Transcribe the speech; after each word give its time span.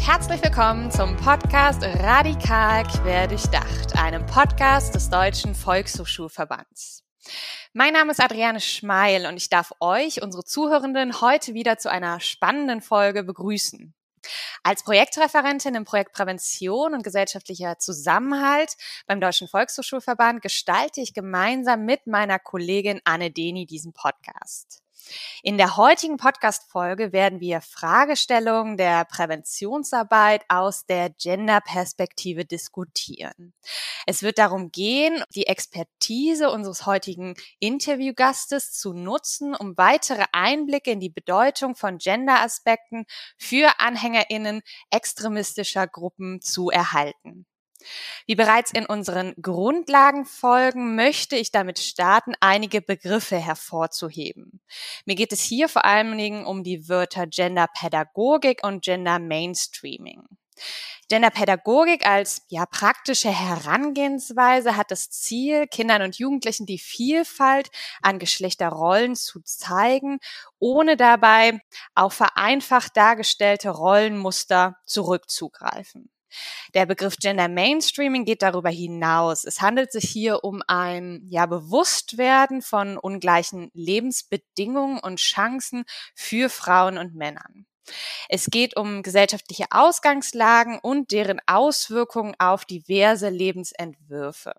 und 0.00 0.06
herzlich 0.08 0.42
willkommen 0.42 0.90
zum 0.90 1.14
Podcast 1.18 1.82
Radikal 1.82 2.84
Querdurchdacht, 2.84 3.98
einem 3.98 4.24
Podcast 4.24 4.94
des 4.94 5.10
Deutschen 5.10 5.54
Volkshochschulverbands. 5.54 7.04
Mein 7.74 7.92
Name 7.92 8.12
ist 8.12 8.20
Adriane 8.20 8.60
Schmeil 8.60 9.26
und 9.26 9.36
ich 9.36 9.50
darf 9.50 9.72
euch, 9.80 10.22
unsere 10.22 10.42
Zuhörenden, 10.42 11.20
heute 11.20 11.52
wieder 11.52 11.76
zu 11.76 11.90
einer 11.90 12.18
spannenden 12.20 12.80
Folge 12.80 13.24
begrüßen. 13.24 13.94
Als 14.62 14.84
Projektreferentin 14.84 15.74
im 15.74 15.84
Projekt 15.84 16.14
Prävention 16.14 16.94
und 16.94 17.02
gesellschaftlicher 17.02 17.78
Zusammenhalt 17.78 18.76
beim 19.06 19.20
Deutschen 19.20 19.48
Volkshochschulverband 19.48 20.40
gestalte 20.40 21.02
ich 21.02 21.12
gemeinsam 21.12 21.84
mit 21.84 22.06
meiner 22.06 22.38
Kollegin 22.38 23.00
Anne 23.04 23.30
Deni 23.30 23.66
diesen 23.66 23.92
Podcast. 23.92 24.82
In 25.42 25.58
der 25.58 25.76
heutigen 25.76 26.16
Podcast-Folge 26.16 27.12
werden 27.12 27.40
wir 27.40 27.60
Fragestellungen 27.60 28.76
der 28.76 29.04
Präventionsarbeit 29.04 30.44
aus 30.48 30.86
der 30.86 31.10
Gender-Perspektive 31.10 32.44
diskutieren. 32.44 33.54
Es 34.06 34.22
wird 34.22 34.38
darum 34.38 34.70
gehen, 34.70 35.22
die 35.34 35.46
Expertise 35.46 36.50
unseres 36.50 36.86
heutigen 36.86 37.34
Interviewgastes 37.58 38.72
zu 38.72 38.92
nutzen, 38.92 39.54
um 39.54 39.76
weitere 39.76 40.24
Einblicke 40.32 40.90
in 40.90 41.00
die 41.00 41.10
Bedeutung 41.10 41.74
von 41.74 41.98
Gender-Aspekten 41.98 43.04
für 43.36 43.80
AnhängerInnen 43.80 44.62
extremistischer 44.90 45.86
Gruppen 45.86 46.40
zu 46.40 46.70
erhalten. 46.70 47.46
Wie 48.26 48.34
bereits 48.34 48.72
in 48.72 48.86
unseren 48.86 49.34
Grundlagenfolgen 49.40 50.94
möchte 50.94 51.36
ich 51.36 51.50
damit 51.50 51.78
starten, 51.78 52.34
einige 52.40 52.80
Begriffe 52.80 53.36
hervorzuheben. 53.36 54.60
Mir 55.04 55.16
geht 55.16 55.32
es 55.32 55.40
hier 55.40 55.68
vor 55.68 55.84
allen 55.84 56.16
Dingen 56.16 56.46
um 56.46 56.62
die 56.62 56.88
Wörter 56.88 57.26
Genderpädagogik 57.26 58.64
und 58.64 58.84
Gender 58.84 59.18
Mainstreaming. 59.18 60.22
Genderpädagogik 61.08 62.06
als 62.06 62.42
ja 62.48 62.66
praktische 62.66 63.30
Herangehensweise 63.30 64.76
hat 64.76 64.90
das 64.90 65.10
Ziel, 65.10 65.66
Kindern 65.66 66.02
und 66.02 66.18
Jugendlichen 66.18 66.66
die 66.66 66.78
Vielfalt 66.78 67.70
an 68.00 68.20
Geschlechterrollen 68.20 69.16
zu 69.16 69.40
zeigen, 69.40 70.20
ohne 70.60 70.96
dabei 70.96 71.60
auf 71.94 72.14
vereinfacht 72.14 72.96
dargestellte 72.96 73.70
Rollenmuster 73.70 74.76
zurückzugreifen. 74.84 76.10
Der 76.74 76.86
Begriff 76.86 77.16
Gender 77.16 77.48
Mainstreaming 77.48 78.24
geht 78.24 78.42
darüber 78.42 78.70
hinaus. 78.70 79.44
Es 79.44 79.60
handelt 79.60 79.92
sich 79.92 80.08
hier 80.08 80.44
um 80.44 80.62
ein 80.66 81.26
ja, 81.28 81.46
Bewusstwerden 81.46 82.62
von 82.62 82.96
ungleichen 82.96 83.70
Lebensbedingungen 83.74 84.98
und 84.98 85.18
Chancen 85.18 85.84
für 86.14 86.48
Frauen 86.48 86.98
und 86.98 87.14
Männern. 87.14 87.66
Es 88.28 88.46
geht 88.46 88.76
um 88.76 89.02
gesellschaftliche 89.02 89.66
Ausgangslagen 89.70 90.78
und 90.78 91.10
deren 91.10 91.40
Auswirkungen 91.46 92.34
auf 92.38 92.64
diverse 92.64 93.28
Lebensentwürfe. 93.28 94.52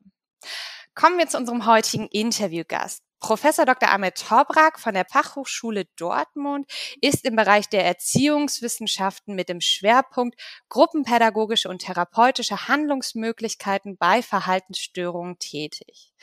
Kommen 0.95 1.17
wir 1.17 1.27
zu 1.27 1.37
unserem 1.37 1.65
heutigen 1.65 2.07
Interviewgast. 2.07 3.03
Professor 3.21 3.65
Dr. 3.65 3.87
Ahmed 3.89 4.15
Tobrak 4.15 4.79
von 4.79 4.95
der 4.95 5.05
Fachhochschule 5.05 5.85
Dortmund 5.95 6.65
ist 7.01 7.23
im 7.23 7.35
Bereich 7.35 7.69
der 7.69 7.85
Erziehungswissenschaften 7.85 9.35
mit 9.35 9.47
dem 9.47 9.61
Schwerpunkt 9.61 10.41
gruppenpädagogische 10.69 11.69
und 11.69 11.83
therapeutische 11.83 12.67
Handlungsmöglichkeiten 12.67 13.95
bei 13.95 14.23
Verhaltensstörungen 14.23 15.37
tätig. 15.37 16.13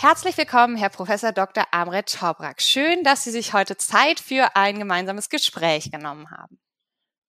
Herzlich 0.00 0.38
willkommen, 0.38 0.76
Herr 0.76 0.88
Professor 0.88 1.30
Dr. 1.30 1.66
Amret 1.72 2.10
Tobrak. 2.10 2.62
Schön, 2.62 3.04
dass 3.04 3.24
Sie 3.24 3.30
sich 3.30 3.52
heute 3.52 3.76
Zeit 3.76 4.18
für 4.18 4.56
ein 4.56 4.78
gemeinsames 4.78 5.28
Gespräch 5.28 5.90
genommen 5.90 6.30
haben. 6.30 6.58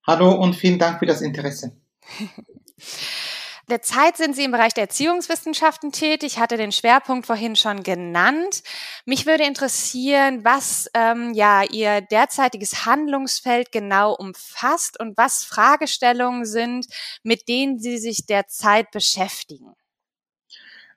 Hallo 0.08 0.32
und 0.32 0.56
vielen 0.56 0.80
Dank 0.80 1.00
für 1.00 1.06
das 1.06 1.20
Interesse. 1.20 1.76
Derzeit 3.70 4.18
sind 4.18 4.36
Sie 4.36 4.44
im 4.44 4.52
Bereich 4.52 4.74
der 4.74 4.84
Erziehungswissenschaften 4.84 5.94
tätig. 5.94 6.34
Ich 6.34 6.40
hatte 6.40 6.58
den 6.58 6.74
Schwerpunkt 6.74 7.26
vorhin 7.26 7.56
schon 7.56 7.84
genannt. 7.84 8.64
Mich 9.06 9.26
würde 9.26 9.46
interessieren, 9.46 10.44
was 10.44 10.90
ähm, 10.94 11.34
ja 11.34 11.64
Ihr 11.64 12.02
derzeitiges 12.02 12.86
Handlungsfeld 12.86 13.72
genau 13.72 14.14
umfasst 14.14 15.00
und 15.00 15.16
was 15.18 15.46
Fragestellungen 15.46 16.46
sind, 16.46 16.88
mit 17.24 17.48
denen 17.48 17.80
Sie 17.80 17.98
sich 17.98 18.26
derzeit 18.26 18.92
beschäftigen. 18.92 19.74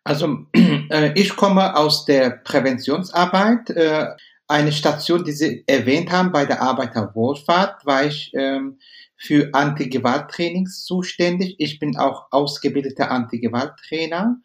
Also 0.03 0.38
äh, 0.91 1.12
ich 1.15 1.36
komme 1.36 1.76
aus 1.76 2.04
der 2.04 2.31
Präventionsarbeit. 2.31 3.71
Äh, 3.71 4.09
eine 4.48 4.72
Station, 4.72 5.25
die 5.25 5.32
Sie 5.32 5.65
erwähnt 5.66 6.10
haben 6.10 6.32
bei 6.32 6.44
der 6.44 6.60
Arbeiterwohlfahrt, 6.60 7.86
war 7.86 8.04
ich 8.04 8.32
ähm, 8.34 8.78
für 9.17 9.51
Anti-Gewalt-Trainings 9.53 10.85
zuständig. 10.85 11.57
Ich 11.59 11.79
bin 11.79 11.97
auch 11.97 12.27
ausgebildeter 12.31 13.11
Anti-Gewalt-Trainer 13.11 14.41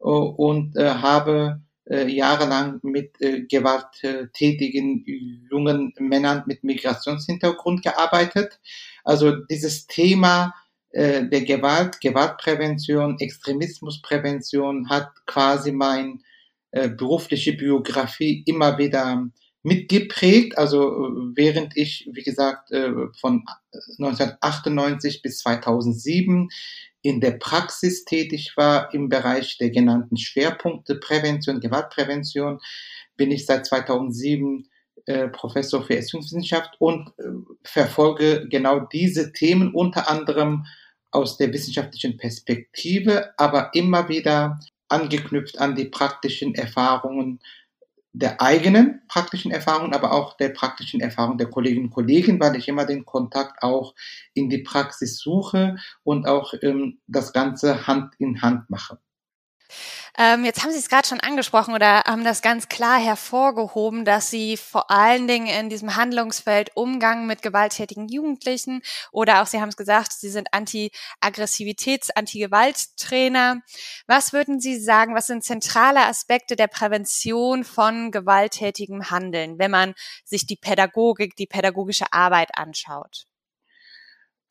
äh, 0.00 0.04
und 0.04 0.76
äh, 0.76 0.88
habe 0.88 1.60
äh, 1.84 2.06
jahrelang 2.08 2.78
mit 2.82 3.18
gewalttätigen 3.18 5.04
jungen 5.50 5.92
Männern 5.98 6.44
mit 6.46 6.62
Migrationshintergrund 6.62 7.82
gearbeitet. 7.82 8.60
Also 9.04 9.36
dieses 9.50 9.86
Thema 9.86 10.54
der 10.94 11.24
Gewalt, 11.24 12.02
Gewaltprävention, 12.02 13.18
Extremismusprävention 13.18 14.90
hat 14.90 15.08
quasi 15.24 15.72
mein 15.72 16.22
berufliche 16.70 17.54
Biografie 17.54 18.42
immer 18.44 18.76
wieder 18.76 19.24
mitgeprägt. 19.62 20.58
Also 20.58 21.06
äh, 21.06 21.10
während 21.34 21.76
ich, 21.76 22.08
wie 22.12 22.22
gesagt, 22.22 22.70
äh, 22.72 22.90
von 23.20 23.44
1998 23.98 25.22
bis 25.22 25.38
2007 25.38 26.48
in 27.02 27.20
der 27.20 27.32
Praxis 27.32 28.04
tätig 28.04 28.56
war 28.56 28.94
im 28.94 29.08
Bereich 29.08 29.58
der 29.58 29.70
genannten 29.70 30.16
Schwerpunkte 30.16 30.96
Prävention, 30.96 31.60
Gewaltprävention, 31.60 32.60
bin 33.16 33.30
ich 33.30 33.44
seit 33.44 33.66
2007 33.66 34.68
äh, 35.06 35.28
Professor 35.28 35.82
für 35.82 35.96
Erziehungswissenschaft 35.96 36.76
und 36.78 37.08
äh, 37.18 37.22
verfolge 37.64 38.46
genau 38.48 38.80
diese 38.80 39.32
Themen 39.32 39.74
unter 39.74 40.08
anderem 40.08 40.64
aus 41.10 41.36
der 41.36 41.52
wissenschaftlichen 41.52 42.16
Perspektive, 42.16 43.34
aber 43.36 43.70
immer 43.74 44.08
wieder 44.08 44.60
angeknüpft 44.88 45.58
an 45.58 45.74
die 45.74 45.86
praktischen 45.86 46.54
Erfahrungen 46.54 47.40
der 48.12 48.42
eigenen 48.42 49.00
praktischen 49.08 49.50
Erfahrung, 49.50 49.94
aber 49.94 50.12
auch 50.12 50.36
der 50.36 50.50
praktischen 50.50 51.00
Erfahrung 51.00 51.38
der 51.38 51.48
Kolleginnen 51.48 51.86
und 51.86 51.92
Kollegen, 51.92 52.40
weil 52.40 52.56
ich 52.56 52.68
immer 52.68 52.84
den 52.84 53.06
Kontakt 53.06 53.62
auch 53.62 53.94
in 54.34 54.50
die 54.50 54.62
Praxis 54.62 55.18
suche 55.18 55.76
und 56.04 56.26
auch 56.26 56.52
ähm, 56.62 56.98
das 57.06 57.32
Ganze 57.32 57.86
Hand 57.86 58.14
in 58.18 58.42
Hand 58.42 58.68
mache. 58.68 58.98
Ähm, 60.18 60.44
jetzt 60.44 60.62
haben 60.62 60.72
Sie 60.72 60.78
es 60.78 60.88
gerade 60.88 61.08
schon 61.08 61.20
angesprochen 61.20 61.74
oder 61.74 62.02
haben 62.04 62.24
das 62.24 62.42
ganz 62.42 62.68
klar 62.68 63.00
hervorgehoben, 63.00 64.04
dass 64.04 64.30
Sie 64.30 64.56
vor 64.56 64.90
allen 64.90 65.26
Dingen 65.26 65.46
in 65.46 65.70
diesem 65.70 65.96
Handlungsfeld 65.96 66.70
Umgang 66.74 67.26
mit 67.26 67.40
gewalttätigen 67.40 68.08
Jugendlichen 68.08 68.82
oder 69.10 69.42
auch, 69.42 69.46
Sie 69.46 69.60
haben 69.60 69.70
es 69.70 69.76
gesagt, 69.76 70.12
Sie 70.12 70.28
sind 70.28 70.48
Anti-Aggressivitäts-, 70.52 72.10
Anti-Gewalt-Trainer. 72.14 73.62
Was 74.06 74.32
würden 74.32 74.60
Sie 74.60 74.78
sagen, 74.78 75.14
was 75.14 75.26
sind 75.28 75.44
zentrale 75.44 76.04
Aspekte 76.06 76.56
der 76.56 76.68
Prävention 76.68 77.64
von 77.64 78.10
gewalttätigem 78.10 79.10
Handeln, 79.10 79.58
wenn 79.58 79.70
man 79.70 79.94
sich 80.24 80.46
die 80.46 80.56
Pädagogik, 80.56 81.36
die 81.36 81.46
pädagogische 81.46 82.12
Arbeit 82.12 82.50
anschaut? 82.58 83.26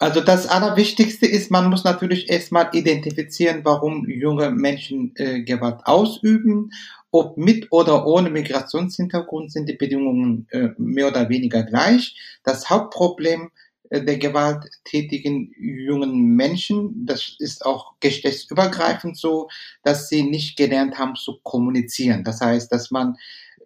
Also 0.01 0.19
das 0.19 0.47
Allerwichtigste 0.47 1.27
ist, 1.27 1.51
man 1.51 1.69
muss 1.69 1.83
natürlich 1.83 2.27
erstmal 2.27 2.69
identifizieren, 2.73 3.61
warum 3.63 4.09
junge 4.09 4.49
Menschen 4.49 5.11
äh, 5.15 5.43
Gewalt 5.43 5.81
ausüben. 5.85 6.71
Ob 7.11 7.37
mit 7.37 7.67
oder 7.71 8.07
ohne 8.07 8.31
Migrationshintergrund 8.31 9.51
sind 9.51 9.69
die 9.69 9.75
Bedingungen 9.75 10.47
äh, 10.49 10.69
mehr 10.79 11.09
oder 11.09 11.29
weniger 11.29 11.61
gleich. 11.61 12.15
Das 12.43 12.67
Hauptproblem 12.67 13.51
äh, 13.91 14.03
der 14.03 14.17
gewalttätigen 14.17 15.53
jungen 15.59 16.35
Menschen, 16.35 17.05
das 17.05 17.35
ist 17.37 17.63
auch 17.63 17.93
geschlechtsübergreifend 17.99 19.19
so, 19.19 19.49
dass 19.83 20.09
sie 20.09 20.23
nicht 20.23 20.57
gelernt 20.57 20.97
haben 20.97 21.15
zu 21.15 21.41
kommunizieren. 21.43 22.23
Das 22.23 22.41
heißt, 22.41 22.71
dass 22.71 22.89
man 22.89 23.17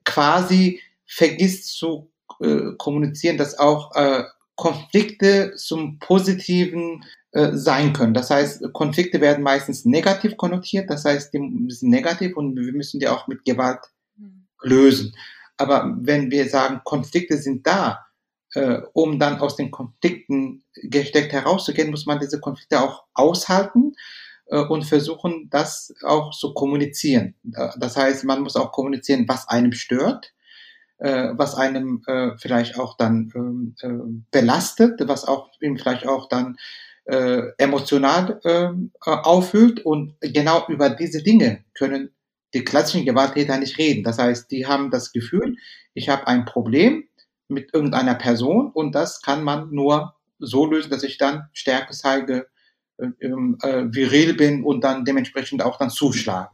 quasi 0.04 0.82
vergisst 1.06 1.78
zu 1.78 2.12
äh, 2.42 2.74
kommunizieren, 2.78 3.38
dass 3.38 3.58
auch 3.58 3.96
äh, 3.96 4.24
Konflikte 4.56 5.54
zum 5.56 6.00
Positiven 6.00 7.04
äh, 7.32 7.52
sein 7.54 7.94
können. 7.94 8.14
Das 8.14 8.30
heißt, 8.30 8.72
Konflikte 8.74 9.20
werden 9.22 9.44
meistens 9.44 9.86
negativ 9.86 10.38
konnotiert, 10.38 10.90
das 10.90 11.06
heißt, 11.06 11.34
die 11.34 11.66
sind 11.70 11.90
negativ 11.90 12.38
und 12.38 12.56
wir 12.56 12.74
müssen 12.74 13.00
die 13.00 13.08
auch 13.08 13.28
mit 13.28 13.44
Gewalt 13.44 13.80
hm. 14.18 14.48
lösen. 14.62 15.16
Aber 15.58 15.94
wenn 16.00 16.32
wir 16.32 16.50
sagen, 16.50 16.82
Konflikte 16.84 17.38
sind 17.38 17.68
da, 17.68 18.06
äh, 18.54 18.82
um 18.94 19.20
dann 19.20 19.40
aus 19.40 19.56
den 19.56 19.72
Konflikten 19.72 20.64
gesteckt 20.76 21.34
herauszugehen, 21.34 21.92
muss 21.92 22.06
man 22.06 22.20
diese 22.20 22.40
Konflikte 22.40 22.82
auch 22.82 23.04
aushalten 23.14 23.94
äh, 24.48 24.60
und 24.60 24.84
versuchen, 24.84 25.50
das 25.50 25.94
auch 26.04 26.32
zu 26.32 26.54
kommunizieren. 26.54 27.36
Das 27.44 27.98
heißt, 27.98 28.24
man 28.24 28.42
muss 28.42 28.56
auch 28.56 28.72
kommunizieren, 28.72 29.26
was 29.28 29.48
einem 29.50 29.74
stört 29.74 30.34
äh, 30.98 31.30
was 31.34 31.56
einem 31.56 32.02
äh, 32.08 32.32
vielleicht 32.38 32.80
auch 32.80 32.98
dann 32.98 33.32
ähm, 33.36 33.76
äh, 33.82 33.90
belastet, 34.32 35.00
was 35.08 35.26
auch 35.26 35.50
ihm 35.62 35.78
vielleicht 35.78 36.08
auch 36.08 36.30
dann 36.30 36.58
äh, 37.06 37.42
emotional 37.58 38.40
ähm, 38.46 38.92
äh, 39.06 39.12
auffühlt. 39.12 39.86
Und 39.86 40.16
genau 40.22 40.66
über 40.68 40.90
diese 40.90 41.24
Dinge 41.24 41.64
können 41.74 42.12
die 42.54 42.64
klassischen 42.64 43.06
Gewalttäter 43.06 43.58
nicht 43.58 43.78
reden. 43.78 44.04
Das 44.04 44.18
heißt, 44.18 44.50
die 44.52 44.66
haben 44.66 44.90
das 44.90 45.12
Gefühl, 45.12 45.58
ich 45.94 46.10
habe 46.10 46.28
ein 46.28 46.46
Problem 46.46 47.08
mit 47.48 47.74
irgendeiner 47.74 48.16
Person 48.16 48.72
und 48.72 48.96
das 48.96 49.22
kann 49.22 49.44
man 49.44 49.72
nur 49.72 50.16
so 50.40 50.66
lösen, 50.66 50.90
dass 50.90 51.04
ich 51.04 51.18
dann 51.18 51.44
Stärke 51.54 51.94
zeige, 51.94 52.48
äh, 52.98 53.08
ähm, 53.22 53.58
äh, 53.62 53.84
viril 53.90 54.34
bin 54.36 54.64
und 54.64 54.84
dann 54.84 55.06
dementsprechend 55.06 55.62
auch 55.62 55.78
dann 55.78 55.90
zuschlage. 55.90 56.52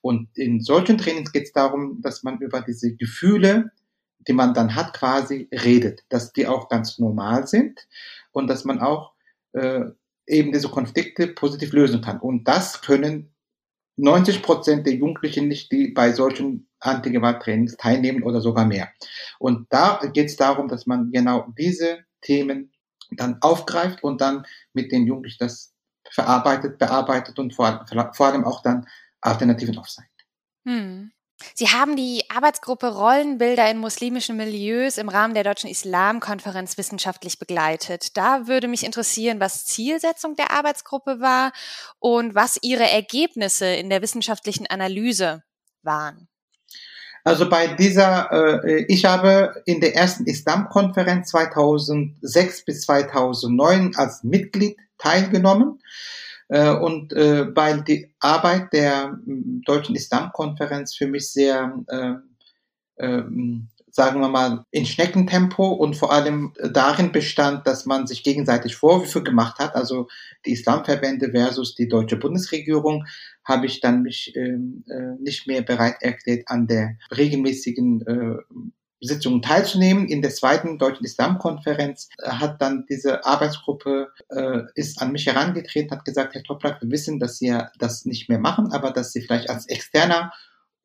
Und 0.00 0.28
in 0.34 0.60
solchen 0.60 0.98
Trainings 0.98 1.32
geht 1.32 1.44
es 1.44 1.52
darum, 1.52 2.00
dass 2.00 2.22
man 2.22 2.38
über 2.40 2.62
diese 2.62 2.94
Gefühle 2.94 3.72
die 4.28 4.32
man 4.32 4.54
dann 4.54 4.74
hat, 4.74 4.94
quasi 4.94 5.48
redet, 5.52 6.04
dass 6.08 6.32
die 6.32 6.46
auch 6.46 6.68
ganz 6.68 6.98
normal 6.98 7.46
sind 7.46 7.86
und 8.32 8.48
dass 8.48 8.64
man 8.64 8.80
auch 8.80 9.12
äh, 9.52 9.86
eben 10.26 10.52
diese 10.52 10.68
Konflikte 10.68 11.28
positiv 11.28 11.72
lösen 11.72 12.00
kann. 12.00 12.20
Und 12.20 12.44
das 12.44 12.82
können 12.82 13.34
90 13.96 14.42
Prozent 14.42 14.86
der 14.86 14.94
Jugendlichen 14.94 15.48
nicht, 15.48 15.70
die 15.72 15.88
bei 15.88 16.12
solchen 16.12 16.68
Antigewalttrainings 16.80 17.76
teilnehmen 17.76 18.22
oder 18.22 18.40
sogar 18.40 18.64
mehr. 18.64 18.88
Und 19.38 19.66
da 19.70 20.00
geht 20.12 20.26
es 20.26 20.36
darum, 20.36 20.68
dass 20.68 20.86
man 20.86 21.12
genau 21.12 21.52
diese 21.58 22.04
Themen 22.22 22.72
dann 23.10 23.38
aufgreift 23.42 24.02
und 24.02 24.20
dann 24.20 24.46
mit 24.72 24.92
den 24.92 25.06
Jugendlichen 25.06 25.38
das 25.40 25.74
verarbeitet, 26.10 26.78
bearbeitet 26.78 27.38
und 27.38 27.54
vor, 27.54 27.84
vor 28.14 28.26
allem 28.26 28.44
auch 28.44 28.62
dann 28.62 28.86
Alternativen 29.20 29.76
aufzeigt. 29.78 30.08
Hm. 30.64 31.12
Sie 31.54 31.68
haben 31.68 31.96
die 31.96 32.22
Arbeitsgruppe 32.28 32.94
Rollenbilder 32.94 33.70
in 33.70 33.78
muslimischen 33.78 34.36
Milieus 34.36 34.98
im 34.98 35.08
Rahmen 35.08 35.34
der 35.34 35.44
Deutschen 35.44 35.70
Islamkonferenz 35.70 36.78
wissenschaftlich 36.78 37.38
begleitet. 37.38 38.16
Da 38.16 38.46
würde 38.46 38.68
mich 38.68 38.84
interessieren, 38.84 39.40
was 39.40 39.66
Zielsetzung 39.66 40.36
der 40.36 40.52
Arbeitsgruppe 40.52 41.20
war 41.20 41.52
und 41.98 42.34
was 42.34 42.58
Ihre 42.62 42.88
Ergebnisse 42.88 43.66
in 43.66 43.90
der 43.90 44.02
wissenschaftlichen 44.02 44.66
Analyse 44.66 45.42
waren. 45.82 46.28
Also 47.22 47.48
bei 47.50 47.66
dieser, 47.66 48.64
äh, 48.64 48.84
ich 48.88 49.04
habe 49.04 49.62
in 49.66 49.80
der 49.80 49.94
ersten 49.94 50.24
Islamkonferenz 50.24 51.30
2006 51.30 52.64
bis 52.64 52.82
2009 52.82 53.94
als 53.96 54.24
Mitglied 54.24 54.76
teilgenommen. 54.98 55.80
Äh, 56.50 56.74
und 56.74 57.12
äh, 57.12 57.54
weil 57.54 57.82
die 57.82 58.12
Arbeit 58.18 58.72
der 58.72 59.16
Deutschen 59.24 59.94
Islamkonferenz 59.94 60.96
für 60.96 61.06
mich 61.06 61.30
sehr, 61.30 61.72
äh, 61.86 62.14
äh, 62.96 63.22
sagen 63.92 64.20
wir 64.20 64.28
mal, 64.28 64.64
in 64.72 64.84
Schneckentempo 64.84 65.68
und 65.68 65.96
vor 65.96 66.12
allem 66.12 66.52
darin 66.72 67.12
bestand, 67.12 67.68
dass 67.68 67.86
man 67.86 68.08
sich 68.08 68.24
gegenseitig 68.24 68.74
Vorwürfe 68.74 69.22
gemacht 69.22 69.60
hat, 69.60 69.76
also 69.76 70.08
die 70.44 70.52
Islamverbände 70.52 71.30
versus 71.30 71.76
die 71.76 71.88
deutsche 71.88 72.16
Bundesregierung, 72.16 73.04
habe 73.44 73.66
ich 73.66 73.80
dann 73.80 74.02
mich 74.02 74.34
ähm, 74.34 74.84
äh, 74.88 75.22
nicht 75.22 75.46
mehr 75.46 75.62
bereit 75.62 75.96
erklärt, 76.00 76.42
an 76.46 76.66
der 76.66 76.96
regelmäßigen 77.16 78.06
äh, 78.06 78.70
Sitzungen 79.00 79.42
teilzunehmen. 79.42 80.08
In 80.08 80.22
der 80.22 80.30
zweiten 80.30 80.78
Deutschen 80.78 81.04
Islamkonferenz 81.04 82.08
äh, 82.18 82.30
hat 82.30 82.60
dann 82.60 82.86
diese 82.88 83.24
Arbeitsgruppe 83.24 84.12
äh, 84.28 84.62
ist 84.74 85.00
an 85.00 85.12
mich 85.12 85.26
herangetreten, 85.26 85.90
hat 85.90 86.04
gesagt, 86.04 86.34
Herr 86.34 86.42
Toplak, 86.42 86.82
wir 86.82 86.90
wissen, 86.90 87.18
dass 87.18 87.38
Sie 87.38 87.56
das 87.78 88.04
nicht 88.04 88.28
mehr 88.28 88.38
machen, 88.38 88.72
aber 88.72 88.90
dass 88.90 89.12
Sie 89.12 89.22
vielleicht 89.22 89.50
als 89.50 89.66
Externer 89.66 90.32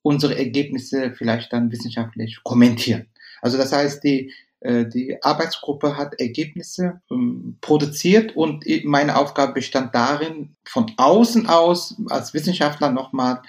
unsere 0.01 0.37
Ergebnisse 0.37 1.13
vielleicht 1.15 1.51
dann 1.51 1.71
wissenschaftlich 1.71 2.39
kommentieren. 2.43 3.07
Also 3.41 3.57
das 3.57 3.71
heißt, 3.71 4.03
die 4.03 4.31
äh, 4.65 4.85
die 4.85 5.21
Arbeitsgruppe 5.21 5.97
hat 5.97 6.19
Ergebnisse 6.19 7.01
ähm, 7.11 7.57
produziert 7.61 8.35
und 8.35 8.65
meine 8.83 9.17
Aufgabe 9.17 9.53
bestand 9.53 9.93
darin, 9.93 10.55
von 10.65 10.91
außen 10.97 11.47
aus 11.47 11.95
als 12.09 12.33
Wissenschaftler 12.33 12.91
nochmal 12.91 13.41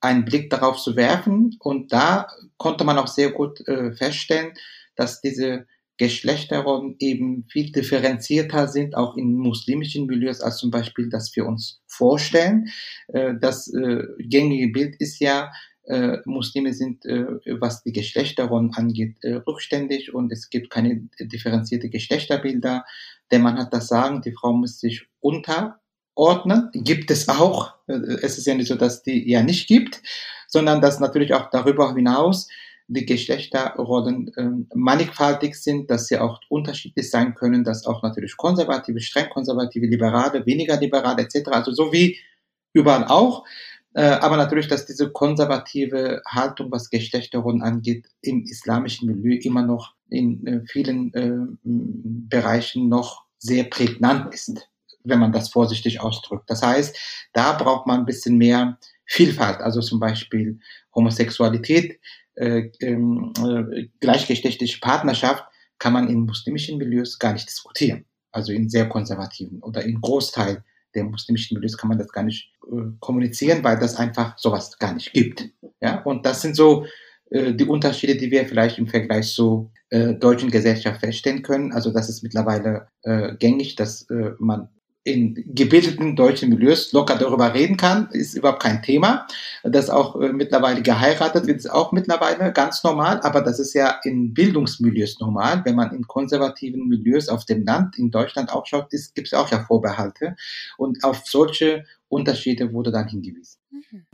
einen 0.00 0.24
Blick 0.24 0.50
darauf 0.50 0.78
zu 0.78 0.96
werfen. 0.96 1.56
Und 1.60 1.92
da 1.92 2.28
konnte 2.56 2.84
man 2.84 2.98
auch 2.98 3.06
sehr 3.06 3.30
gut 3.30 3.66
äh, 3.68 3.92
feststellen, 3.92 4.52
dass 4.96 5.20
diese 5.20 5.66
Geschlechterrollen 5.96 6.96
eben 6.98 7.44
viel 7.50 7.72
differenzierter 7.72 8.68
sind, 8.68 8.96
auch 8.96 9.18
in 9.18 9.34
muslimischen 9.34 10.06
Milieus, 10.06 10.40
als 10.40 10.56
zum 10.56 10.70
Beispiel, 10.70 11.10
dass 11.10 11.36
wir 11.36 11.44
uns 11.44 11.82
vorstellen. 11.86 12.68
Äh, 13.08 13.34
das 13.38 13.68
äh, 13.68 14.04
gängige 14.18 14.68
Bild 14.68 14.96
ist 14.98 15.20
ja, 15.20 15.50
äh, 15.84 16.18
Muslime 16.24 16.72
sind, 16.72 17.04
äh, 17.04 17.26
was 17.58 17.82
die 17.82 17.92
Geschlechterrollen 17.92 18.72
angeht, 18.74 19.16
äh, 19.22 19.34
rückständig 19.34 20.14
und 20.14 20.30
es 20.32 20.48
gibt 20.48 20.70
keine 20.70 21.08
differenzierte 21.20 21.90
Geschlechterbilder. 21.90 22.84
Der 23.30 23.38
Mann 23.38 23.58
hat 23.58 23.72
das 23.74 23.88
Sagen, 23.88 24.22
die 24.22 24.32
Frau 24.32 24.52
muss 24.52 24.80
sich 24.80 25.06
unter 25.20 25.79
ordnen. 26.20 26.70
Gibt 26.74 27.10
es 27.10 27.28
auch. 27.28 27.74
Es 27.86 28.38
ist 28.38 28.46
ja 28.46 28.54
nicht 28.54 28.68
so, 28.68 28.76
dass 28.76 29.02
die 29.02 29.28
ja 29.28 29.42
nicht 29.42 29.66
gibt, 29.66 30.02
sondern 30.46 30.80
dass 30.80 31.00
natürlich 31.00 31.32
auch 31.34 31.50
darüber 31.50 31.94
hinaus 31.94 32.48
die 32.88 33.06
Geschlechterrollen 33.06 34.32
ähm, 34.36 34.66
mannigfaltig 34.74 35.54
sind, 35.54 35.90
dass 35.90 36.08
sie 36.08 36.18
auch 36.18 36.40
unterschiedlich 36.48 37.08
sein 37.08 37.34
können, 37.34 37.62
dass 37.62 37.86
auch 37.86 38.02
natürlich 38.02 38.36
konservative, 38.36 39.00
streng 39.00 39.30
konservative, 39.30 39.86
liberale, 39.86 40.44
weniger 40.44 40.76
liberale 40.76 41.22
etc. 41.22 41.50
Also 41.52 41.72
so 41.72 41.92
wie 41.92 42.18
überall 42.72 43.04
auch. 43.04 43.44
Äh, 43.94 44.02
aber 44.02 44.36
natürlich, 44.36 44.66
dass 44.66 44.86
diese 44.86 45.10
konservative 45.10 46.22
Haltung, 46.26 46.72
was 46.72 46.90
Geschlechterrollen 46.90 47.62
angeht, 47.62 48.06
im 48.22 48.42
islamischen 48.42 49.06
Milieu 49.06 49.38
immer 49.40 49.62
noch 49.62 49.94
in 50.08 50.44
äh, 50.46 50.60
vielen 50.66 51.14
äh, 51.14 51.46
Bereichen 51.62 52.88
noch 52.88 53.24
sehr 53.38 53.64
prägnant 53.64 54.34
ist 54.34 54.69
wenn 55.04 55.18
man 55.18 55.32
das 55.32 55.50
vorsichtig 55.50 56.00
ausdrückt. 56.00 56.48
Das 56.48 56.62
heißt, 56.62 56.96
da 57.32 57.52
braucht 57.52 57.86
man 57.86 58.00
ein 58.00 58.06
bisschen 58.06 58.36
mehr 58.36 58.78
Vielfalt, 59.06 59.60
also 59.60 59.80
zum 59.80 59.98
Beispiel 59.98 60.60
Homosexualität, 60.94 61.98
äh, 62.36 62.70
äh, 62.80 63.88
gleichgeschlechtliche 64.00 64.78
Partnerschaft 64.80 65.44
kann 65.78 65.92
man 65.92 66.08
in 66.08 66.20
muslimischen 66.20 66.78
Milieus 66.78 67.18
gar 67.18 67.32
nicht 67.32 67.48
diskutieren. 67.48 68.04
Also 68.32 68.52
in 68.52 68.68
sehr 68.68 68.88
konservativen 68.88 69.60
oder 69.62 69.82
in 69.82 70.00
Großteil 70.00 70.62
der 70.94 71.04
muslimischen 71.04 71.56
Milieus 71.56 71.76
kann 71.76 71.88
man 71.88 71.98
das 71.98 72.12
gar 72.12 72.22
nicht 72.22 72.52
äh, 72.70 72.92
kommunizieren, 73.00 73.64
weil 73.64 73.78
das 73.78 73.96
einfach 73.96 74.38
sowas 74.38 74.78
gar 74.78 74.94
nicht 74.94 75.12
gibt. 75.12 75.48
Ja, 75.80 76.02
und 76.02 76.24
das 76.24 76.42
sind 76.42 76.54
so 76.54 76.86
äh, 77.30 77.54
die 77.54 77.64
Unterschiede, 77.64 78.16
die 78.16 78.30
wir 78.30 78.46
vielleicht 78.46 78.78
im 78.78 78.86
Vergleich 78.86 79.32
zur 79.32 79.72
äh, 79.90 80.14
deutschen 80.14 80.50
Gesellschaft 80.50 81.00
feststellen 81.00 81.42
können. 81.42 81.72
Also 81.72 81.92
das 81.92 82.08
ist 82.08 82.22
mittlerweile 82.22 82.88
äh, 83.02 83.34
gängig, 83.36 83.76
dass 83.76 84.08
äh, 84.10 84.32
man 84.38 84.68
in 85.02 85.34
gebildeten 85.54 86.14
deutschen 86.14 86.50
Milieus 86.50 86.92
locker 86.92 87.16
darüber 87.16 87.54
reden 87.54 87.78
kann, 87.78 88.08
ist 88.12 88.34
überhaupt 88.34 88.62
kein 88.62 88.82
Thema. 88.82 89.26
Das 89.62 89.88
auch 89.88 90.20
äh, 90.20 90.32
mittlerweile 90.32 90.82
geheiratet 90.82 91.46
wird, 91.46 91.58
ist 91.58 91.70
auch 91.70 91.92
mittlerweile 91.92 92.52
ganz 92.52 92.84
normal, 92.84 93.20
aber 93.22 93.40
das 93.40 93.58
ist 93.58 93.72
ja 93.72 93.98
in 94.04 94.34
Bildungsmilieus 94.34 95.18
normal. 95.18 95.62
Wenn 95.64 95.76
man 95.76 95.94
in 95.94 96.06
konservativen 96.06 96.86
Milieus 96.86 97.28
auf 97.28 97.46
dem 97.46 97.64
Land 97.64 97.98
in 97.98 98.10
Deutschland 98.10 98.52
auch 98.52 98.66
schaut, 98.66 98.90
gibt 98.90 99.28
es 99.28 99.34
auch 99.34 99.50
ja 99.50 99.64
Vorbehalte. 99.64 100.36
Und 100.76 101.02
auf 101.02 101.22
solche 101.24 101.84
Unterschiede 102.08 102.72
wurde 102.72 102.92
dann 102.92 103.08
hingewiesen. 103.08 103.58
Mhm. 103.70 104.04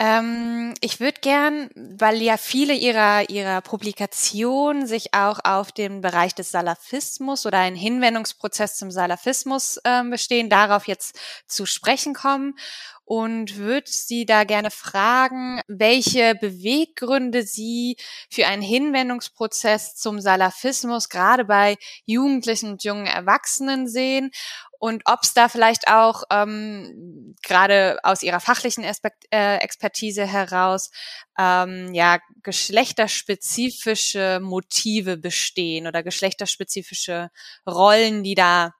Ähm, 0.00 0.74
ich 0.80 1.00
würde 1.00 1.20
gern, 1.20 1.70
weil 1.74 2.22
ja 2.22 2.36
viele 2.36 2.74
ihrer, 2.74 3.28
ihrer 3.30 3.60
Publikationen 3.62 4.86
sich 4.86 5.12
auch 5.12 5.40
auf 5.42 5.72
den 5.72 6.02
Bereich 6.02 6.36
des 6.36 6.52
Salafismus 6.52 7.46
oder 7.46 7.58
einen 7.58 7.74
Hinwendungsprozess 7.74 8.76
zum 8.76 8.92
Salafismus 8.92 9.78
äh, 9.82 10.04
bestehen, 10.04 10.50
darauf 10.50 10.86
jetzt 10.86 11.18
zu 11.48 11.66
sprechen 11.66 12.14
kommen 12.14 12.54
und 13.08 13.56
würde 13.56 13.90
Sie 13.90 14.26
da 14.26 14.44
gerne 14.44 14.70
fragen, 14.70 15.62
welche 15.66 16.34
Beweggründe 16.34 17.42
Sie 17.42 17.96
für 18.30 18.46
einen 18.46 18.62
Hinwendungsprozess 18.62 19.96
zum 19.96 20.20
Salafismus 20.20 21.08
gerade 21.08 21.46
bei 21.46 21.76
Jugendlichen 22.04 22.72
und 22.72 22.84
jungen 22.84 23.06
Erwachsenen 23.06 23.88
sehen 23.88 24.30
und 24.78 25.02
ob 25.06 25.20
es 25.22 25.34
da 25.34 25.48
vielleicht 25.48 25.88
auch 25.88 26.22
ähm, 26.30 27.34
gerade 27.42 27.98
aus 28.02 28.22
Ihrer 28.22 28.40
fachlichen 28.40 28.84
Aspekt, 28.84 29.24
äh, 29.30 29.56
Expertise 29.56 30.24
heraus 30.24 30.90
ähm, 31.38 31.92
ja 31.94 32.18
geschlechterspezifische 32.42 34.40
Motive 34.40 35.16
bestehen 35.16 35.86
oder 35.86 36.02
geschlechterspezifische 36.02 37.30
Rollen, 37.68 38.22
die 38.22 38.34
da 38.34 38.72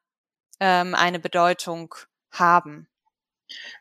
ähm, 0.60 0.94
eine 0.94 1.18
Bedeutung 1.18 1.94
haben. 2.30 2.88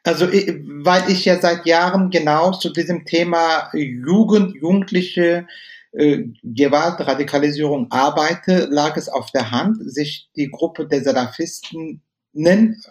Also, 0.03 0.27
weil 0.27 1.09
ich 1.11 1.25
ja 1.25 1.39
seit 1.39 1.65
Jahren 1.65 2.09
genau 2.09 2.51
zu 2.51 2.71
diesem 2.71 3.05
Thema 3.05 3.69
Jugend, 3.73 4.55
Jugendliche 4.55 5.45
äh, 5.91 6.23
Gewalt, 6.43 6.99
Radikalisierung 6.99 7.91
arbeite, 7.91 8.67
lag 8.71 8.95
es 8.97 9.09
auf 9.09 9.31
der 9.31 9.51
Hand, 9.51 9.77
sich 9.79 10.29
die 10.35 10.49
Gruppe 10.49 10.87
der 10.87 11.03
Salafisten 11.03 12.01
nennen, 12.37 12.81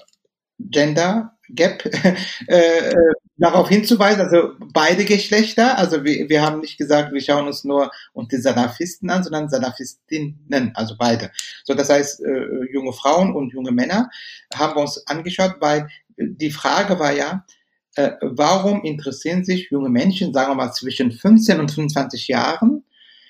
Gender 0.58 1.36
Gap, 1.50 1.84
äh, 2.48 2.90
äh, 2.90 2.94
darauf 3.36 3.68
hinzuweisen, 3.68 4.22
also 4.22 4.52
beide 4.72 5.04
Geschlechter, 5.04 5.78
also 5.78 6.04
wir, 6.04 6.28
wir 6.28 6.42
haben 6.42 6.60
nicht 6.60 6.78
gesagt, 6.78 7.12
wir 7.12 7.20
schauen 7.20 7.46
uns 7.46 7.64
nur 7.64 7.90
und 8.12 8.32
die 8.32 8.38
Salafisten 8.38 9.10
an, 9.10 9.22
sondern 9.22 9.48
Salafistinnen, 9.48 10.72
also 10.74 10.96
beide. 10.98 11.30
So, 11.64 11.74
das 11.74 11.90
heißt, 11.90 12.22
äh, 12.22 12.72
junge 12.72 12.92
Frauen 12.92 13.34
und 13.34 13.52
junge 13.52 13.72
Männer 13.72 14.10
haben 14.54 14.74
wir 14.74 14.80
uns 14.80 15.06
angeschaut, 15.06 15.56
weil 15.60 15.88
die 16.16 16.50
Frage 16.50 16.98
war 16.98 17.12
ja, 17.12 17.44
äh, 17.96 18.12
warum 18.22 18.82
interessieren 18.84 19.44
sich 19.44 19.70
junge 19.70 19.90
Menschen, 19.90 20.32
sagen 20.32 20.50
wir 20.50 20.56
mal 20.56 20.72
zwischen 20.72 21.12
15 21.12 21.60
und 21.60 21.70
25 21.70 22.28
Jahren, 22.28 22.84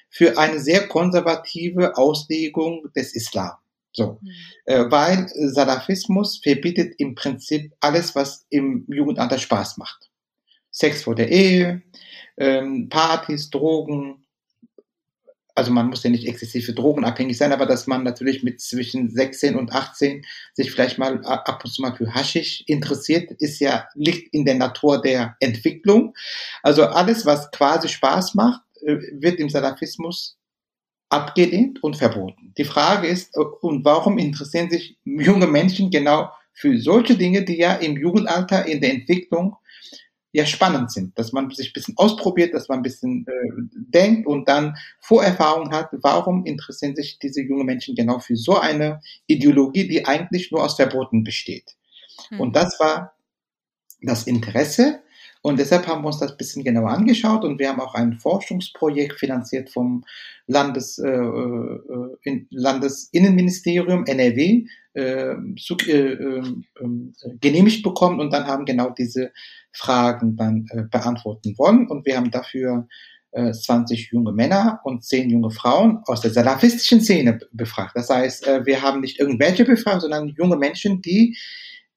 für 0.09 0.39
eine 0.39 0.61
sehr 0.61 0.87
konservative 0.89 1.97
Auslegung 1.97 2.89
des 2.95 3.15
Islam? 3.15 3.53
So, 3.97 4.19
mhm. 4.21 4.31
äh, 4.67 4.91
weil 4.91 5.27
Salafismus 5.29 6.39
verbietet 6.43 6.95
im 6.99 7.15
Prinzip 7.15 7.73
alles, 7.81 8.15
was 8.15 8.47
im 8.51 8.85
Jugendalter 8.89 9.39
Spaß 9.39 9.79
macht. 9.79 10.11
Sex 10.71 11.05
vor 11.05 11.15
der 11.15 11.31
Ehe, 11.31 11.83
ähm, 12.37 12.91
Partys, 12.91 13.49
Drogen, 13.49 14.27
also 15.55 15.73
man 15.73 15.87
muss 15.89 16.03
ja 16.03 16.11
nicht 16.11 16.29
exzessive 16.29 16.75
Drogen 16.75 17.07
abhängig 17.07 17.39
sein, 17.39 17.55
aber 17.55 17.65
dass 17.65 17.87
man 17.87 18.03
natürlich 18.03 18.43
mit 18.43 18.61
zwischen 18.61 19.09
16 19.09 19.57
und 19.57 19.73
18 19.73 20.27
sich 20.53 20.71
vielleicht 20.71 20.99
mal 20.99 21.25
ab 21.25 21.63
und 21.65 21.71
zu 21.71 21.81
mal 21.81 21.97
für 21.97 22.15
Haschisch 22.15 22.65
interessiert, 22.67 23.31
ist 23.39 23.61
ja, 23.61 23.89
liegt 23.95 24.35
in 24.35 24.45
der 24.45 24.57
Natur 24.57 25.01
der 25.01 25.37
Entwicklung. 25.41 26.15
Also 26.63 26.85
alles, 26.85 27.25
was 27.25 27.51
quasi 27.51 27.89
Spaß 27.89 28.35
macht, 28.35 28.61
äh, 28.83 28.99
wird 29.13 29.41
im 29.41 29.49
Salafismus 29.49 30.37
abgelehnt 31.09 31.83
und 31.83 31.97
verboten. 31.97 32.53
Die 32.59 32.65
Frage 32.65 33.07
ist, 33.07 33.37
äh, 33.37 33.41
und 33.61 33.85
warum 33.85 34.19
interessieren 34.19 34.71
sich 34.71 34.97
junge 35.05 35.47
Menschen 35.47 35.91
genau 35.91 36.31
für 36.53 36.79
solche 36.79 37.17
Dinge, 37.17 37.45
die 37.45 37.59
ja 37.59 37.75
im 37.75 37.97
Jugendalter 37.97 38.67
in 38.67 38.81
der 38.81 38.93
Entwicklung 38.93 39.57
ja 40.33 40.45
spannend 40.45 40.91
sind, 40.91 41.19
dass 41.19 41.33
man 41.33 41.51
sich 41.51 41.71
ein 41.71 41.73
bisschen 41.73 41.97
ausprobiert, 41.97 42.53
dass 42.53 42.69
man 42.69 42.81
ein 42.81 42.83
bisschen 42.83 43.27
äh, 43.27 43.51
denkt 43.73 44.27
und 44.27 44.49
dann 44.49 44.77
Vorerfahrung 45.01 45.71
hat, 45.71 45.89
warum 45.93 46.45
interessieren 46.45 46.95
sich 46.95 47.19
diese 47.19 47.41
jungen 47.41 47.67
Menschen 47.67 47.95
genau 47.95 48.19
für 48.19 48.37
so 48.37 48.59
eine 48.59 49.01
Ideologie, 49.27 49.89
die 49.89 50.05
eigentlich 50.05 50.51
nur 50.53 50.63
aus 50.63 50.77
Verboten 50.77 51.25
besteht. 51.25 51.77
Mhm. 52.31 52.41
Und 52.41 52.57
das 52.57 52.79
war 52.81 53.15
das 54.03 54.27
Interesse 54.27 55.01
und 55.47 55.61
deshalb 55.61 55.87
haben 55.87 56.03
wir 56.03 56.09
uns 56.09 56.19
das 56.19 56.33
ein 56.33 56.39
bisschen 56.39 56.65
genauer 56.65 56.91
angeschaut 56.91 57.45
und 57.45 57.61
wir 57.61 57.69
haben 57.69 57.81
auch 57.81 57.95
ein 57.95 58.19
Forschungsprojekt 58.19 59.21
finanziert 59.21 59.71
vom 59.71 60.05
Landes, 60.49 60.99
äh, 60.99 61.09
äh, 61.09 62.17
in, 62.25 62.49
Landesinnenministerium 62.51 64.07
NRW 64.07 64.67
äh, 64.95 65.37
zu, 65.57 65.77
äh, 65.87 66.15
ähm, 66.15 66.65
äh, 66.81 67.29
genehmigt 67.41 67.85
bekommen 67.85 68.19
und 68.19 68.33
dann 68.33 68.49
haben 68.49 68.65
genau 68.65 68.91
diese 68.91 69.31
Fragen 69.71 70.35
dann 70.35 70.67
äh, 70.71 70.83
beantworten 70.91 71.57
wollen. 71.59 71.87
Und 71.87 72.07
wir 72.07 72.17
haben 72.17 72.33
dafür 72.33 72.89
äh, 73.31 73.53
20 73.53 74.11
junge 74.11 74.33
Männer 74.33 74.81
und 74.83 75.05
10 75.05 75.31
junge 75.31 75.53
Frauen 75.53 76.01
aus 76.07 76.23
der 76.23 76.33
salafistischen 76.33 77.03
Szene 77.03 77.39
befragt. 77.53 77.93
Das 77.95 78.11
heißt, 78.11 78.47
wir 78.65 78.83
haben 78.83 79.01
nicht 79.01 79.21
irgendwelche 79.21 79.65
befragt, 79.65 80.03
sondern 80.03 80.27
junge 80.27 80.57
Menschen, 80.57 81.03
die 81.03 81.37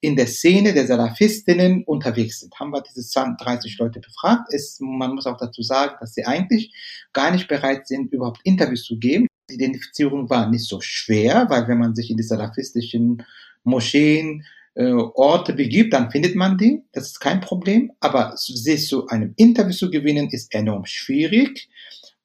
in 0.02 0.16
der 0.16 0.28
Szene 0.28 0.74
der 0.74 0.88
Salafistinnen 0.88 1.84
unterwegs 1.84 2.40
sind. 2.40 2.58
Haben 2.60 2.72
wir 2.72 2.82
diese 2.82 3.04
30 3.04 3.78
Leute 3.78 4.00
befragt. 4.00 4.54
Es, 4.54 4.80
man 4.80 5.16
muss 5.16 5.26
auch 5.26 5.38
dazu 5.38 5.62
sagen, 5.62 5.96
dass 6.00 6.14
sie 6.14 6.26
eigentlich 6.26 6.74
gar 7.12 7.32
nicht 7.32 7.48
bereit 7.48 7.88
sind, 7.88 8.14
überhaupt 8.14 8.40
Interviews 8.44 8.84
zu 8.84 8.98
geben. 8.98 9.28
Die 9.50 9.56
Identifizierung 9.56 10.30
war 10.30 10.50
nicht 10.50 10.66
so 10.66 10.80
schwer, 10.80 11.48
weil 11.50 11.68
wenn 11.68 11.80
man 11.80 11.96
sich 11.96 12.10
in 12.10 12.18
die 12.18 12.24
salafistischen 12.24 13.26
Moscheen 13.64 14.46
äh, 14.76 14.92
Orte 14.92 15.54
begibt, 15.54 15.94
dann 15.94 16.12
findet 16.12 16.36
man 16.36 16.58
die. 16.58 16.82
Das 16.94 17.08
ist 17.08 17.20
kein 17.20 17.42
Problem. 17.42 17.92
Aber 18.00 18.34
sie 18.38 18.78
zu 18.78 19.08
einem 19.08 19.34
Interview 19.36 19.74
zu 19.74 19.90
gewinnen, 19.90 20.30
ist 20.30 20.54
enorm 20.54 20.86
schwierig. 20.86 21.70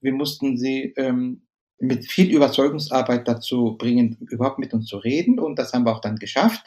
Wir 0.01 0.13
mussten 0.13 0.57
sie 0.57 0.93
ähm, 0.97 1.43
mit 1.87 2.11
viel 2.11 2.35
Überzeugungsarbeit 2.35 3.29
dazu 3.29 3.77
bringen, 3.79 4.17
überhaupt 4.31 4.59
mit 4.59 4.73
uns 4.75 4.87
zu 4.87 4.99
reden. 4.99 5.39
Und 5.39 5.59
das 5.59 5.73
haben 5.73 5.85
wir 5.85 5.95
auch 5.95 6.01
dann 6.01 6.17
geschafft. 6.17 6.65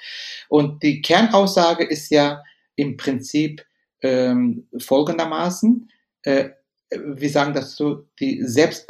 Und 0.50 0.84
die 0.84 1.02
Kernaussage 1.02 1.84
ist 1.84 2.10
ja 2.10 2.44
im 2.76 2.98
Prinzip 2.98 3.66
ähm, 4.02 4.68
folgendermaßen. 4.78 5.90
Äh, 6.24 6.50
wir 6.90 7.30
sagen 7.30 7.60
so, 7.64 8.06
die 8.20 8.44
selbst, 8.44 8.88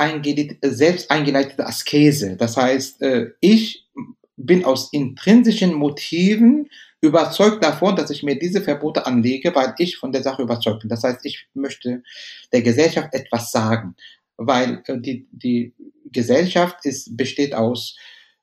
selbst 0.62 1.10
eingeleitete 1.10 1.66
Askese. 1.66 2.38
Das 2.38 2.56
heißt, 2.58 3.02
äh, 3.02 3.32
ich 3.40 3.88
bin 4.36 4.66
aus 4.66 4.94
intrinsischen 4.94 5.74
Motiven 5.74 6.70
überzeugt 7.02 7.64
davon, 7.64 7.96
dass 7.96 8.10
ich 8.10 8.24
mir 8.24 8.38
diese 8.38 8.62
Verbote 8.62 9.06
anlege, 9.06 9.54
weil 9.56 9.74
ich 9.78 9.98
von 9.98 10.12
der 10.12 10.24
Sache 10.24 10.44
überzeugt 10.44 10.82
bin. 10.82 10.90
Das 10.90 11.04
heißt, 11.04 11.26
ich 11.26 11.48
möchte 11.54 12.04
der 12.52 12.62
Gesellschaft 12.62 13.14
etwas 13.14 13.52
sagen, 13.52 13.96
weil 14.38 14.84
äh, 14.88 15.00
die, 15.00 15.28
die 15.32 15.74
Gesellschaft 16.12 16.86
ist, 16.86 17.16
besteht 17.18 17.54
aus 17.54 17.98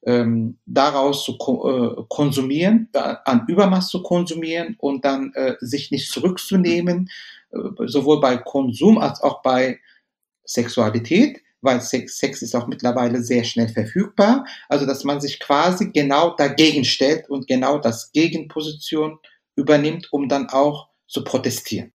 ähm, 0.06 0.58
daraus 0.66 1.24
zu 1.24 1.38
ko 1.38 1.68
äh, 1.68 2.04
konsumieren, 2.08 2.88
äh, 2.92 3.14
an 3.24 3.46
Übermaß 3.48 3.88
zu 3.88 4.02
konsumieren 4.02 4.76
und 4.78 5.04
dann 5.04 5.32
äh, 5.34 5.54
sich 5.60 5.90
nicht 5.90 6.10
zurückzunehmen, 6.10 7.08
äh, 7.50 7.58
sowohl 7.86 8.20
bei 8.20 8.36
Konsum 8.36 8.98
als 8.98 9.22
auch 9.22 9.42
bei 9.42 9.80
Sexualität 10.44 11.40
weil 11.64 11.80
Sex, 11.80 12.18
Sex 12.18 12.42
ist 12.42 12.54
auch 12.54 12.66
mittlerweile 12.66 13.22
sehr 13.22 13.42
schnell 13.42 13.68
verfügbar. 13.68 14.44
Also, 14.68 14.84
dass 14.84 15.02
man 15.02 15.20
sich 15.20 15.40
quasi 15.40 15.90
genau 15.90 16.36
dagegen 16.36 16.84
stellt 16.84 17.28
und 17.30 17.46
genau 17.48 17.78
das 17.78 18.12
Gegenposition 18.12 19.18
übernimmt, 19.56 20.12
um 20.12 20.28
dann 20.28 20.50
auch 20.50 20.88
zu 21.08 21.24
protestieren. 21.24 21.92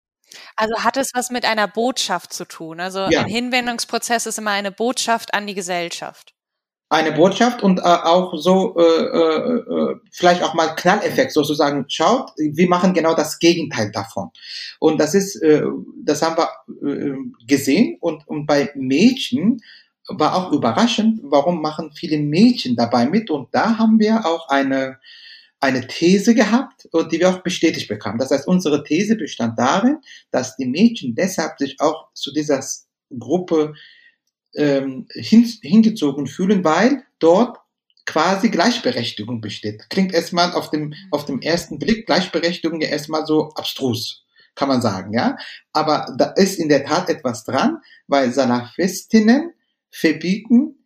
Also 0.57 0.85
hat 0.85 0.97
es 0.97 1.11
was 1.15 1.31
mit 1.31 1.45
einer 1.45 1.69
Botschaft 1.69 2.33
zu 2.33 2.45
tun? 2.45 2.81
Also 2.81 3.07
ja. 3.11 3.21
ein 3.21 3.29
Hinwendungsprozess 3.29 4.27
ist 4.27 4.39
immer 4.39 4.51
eine 4.53 4.73
Botschaft 4.73 5.35
an 5.35 5.47
die 5.47 5.55
Gesellschaft 5.55 6.35
eine 6.91 7.13
Botschaft 7.13 7.63
und 7.63 7.81
äh, 7.81 7.83
auch 7.83 8.35
so 8.39 8.77
äh, 8.79 8.83
äh, 8.83 9.59
äh, 9.59 9.97
vielleicht 10.11 10.43
auch 10.43 10.55
mal 10.55 10.69
Knalleffekt 10.75 11.33
sozusagen 11.33 11.85
schaut, 11.89 12.31
wir 12.37 12.69
machen 12.69 12.95
genau 12.95 13.15
das 13.15 13.39
Gegenteil 13.39 13.91
davon. 13.93 14.31
Und 14.79 14.99
das 14.99 15.15
ist, 15.15 15.37
äh, 15.43 15.63
das 16.03 16.23
haben 16.23 16.37
wir 16.37 16.49
äh, 16.89 17.17
gesehen 17.47 17.99
und, 18.01 18.27
und 18.27 18.47
bei 18.47 18.71
Mädchen 18.75 19.61
war 20.09 20.35
auch 20.35 20.53
überraschend, 20.53 21.21
warum 21.23 21.61
machen 21.61 21.93
viele 21.93 22.19
Mädchen 22.19 22.75
dabei 22.75 23.05
mit 23.05 23.31
und 23.31 23.49
da 23.53 23.77
haben 23.77 23.99
wir 23.99 24.25
auch 24.25 24.49
eine 24.49 24.99
eine 25.61 25.87
These 25.87 26.35
gehabt 26.35 26.89
und 26.93 27.11
die 27.13 27.19
wir 27.19 27.31
auch 27.31 27.43
bestätigt 27.43 27.89
bekamen. 27.89 28.19
Das 28.19 28.31
heißt, 28.31 28.47
unsere 28.47 28.85
These 28.85 29.17
bestand 29.17 29.59
darin, 29.59 29.99
dass 30.31 30.57
die 30.57 30.67
Mädchen 30.67 31.15
deshalb 31.15 31.59
sich 31.59 31.81
auch 31.81 32.13
zu 32.15 32.33
dieser 32.33 32.65
Gruppe 33.19 33.75
ähm, 34.55 35.07
hin, 35.13 35.45
hingezogen 35.63 36.27
fühlen, 36.27 36.65
weil 36.65 37.03
dort 37.19 37.59
quasi 38.07 38.49
Gleichberechtigung 38.49 39.41
besteht. 39.41 39.91
Klingt 39.91 40.15
erstmal 40.15 40.53
auf 40.53 40.71
dem, 40.71 40.95
auf 41.11 41.27
dem 41.27 41.41
ersten 41.43 41.79
Blick 41.79 42.07
Gleichberechtigung 42.07 42.81
ja 42.81 42.89
erstmal 42.89 43.27
so 43.27 43.51
abstrus, 43.51 44.25
kann 44.55 44.69
man 44.69 44.81
sagen, 44.81 45.13
ja. 45.13 45.37
Aber 45.73 46.15
da 46.17 46.33
ist 46.37 46.59
in 46.59 46.69
der 46.69 46.85
Tat 46.85 47.11
etwas 47.11 47.45
dran, 47.45 47.79
weil 48.07 48.33
Salafistinnen 48.33 49.53
verbieten 49.91 50.78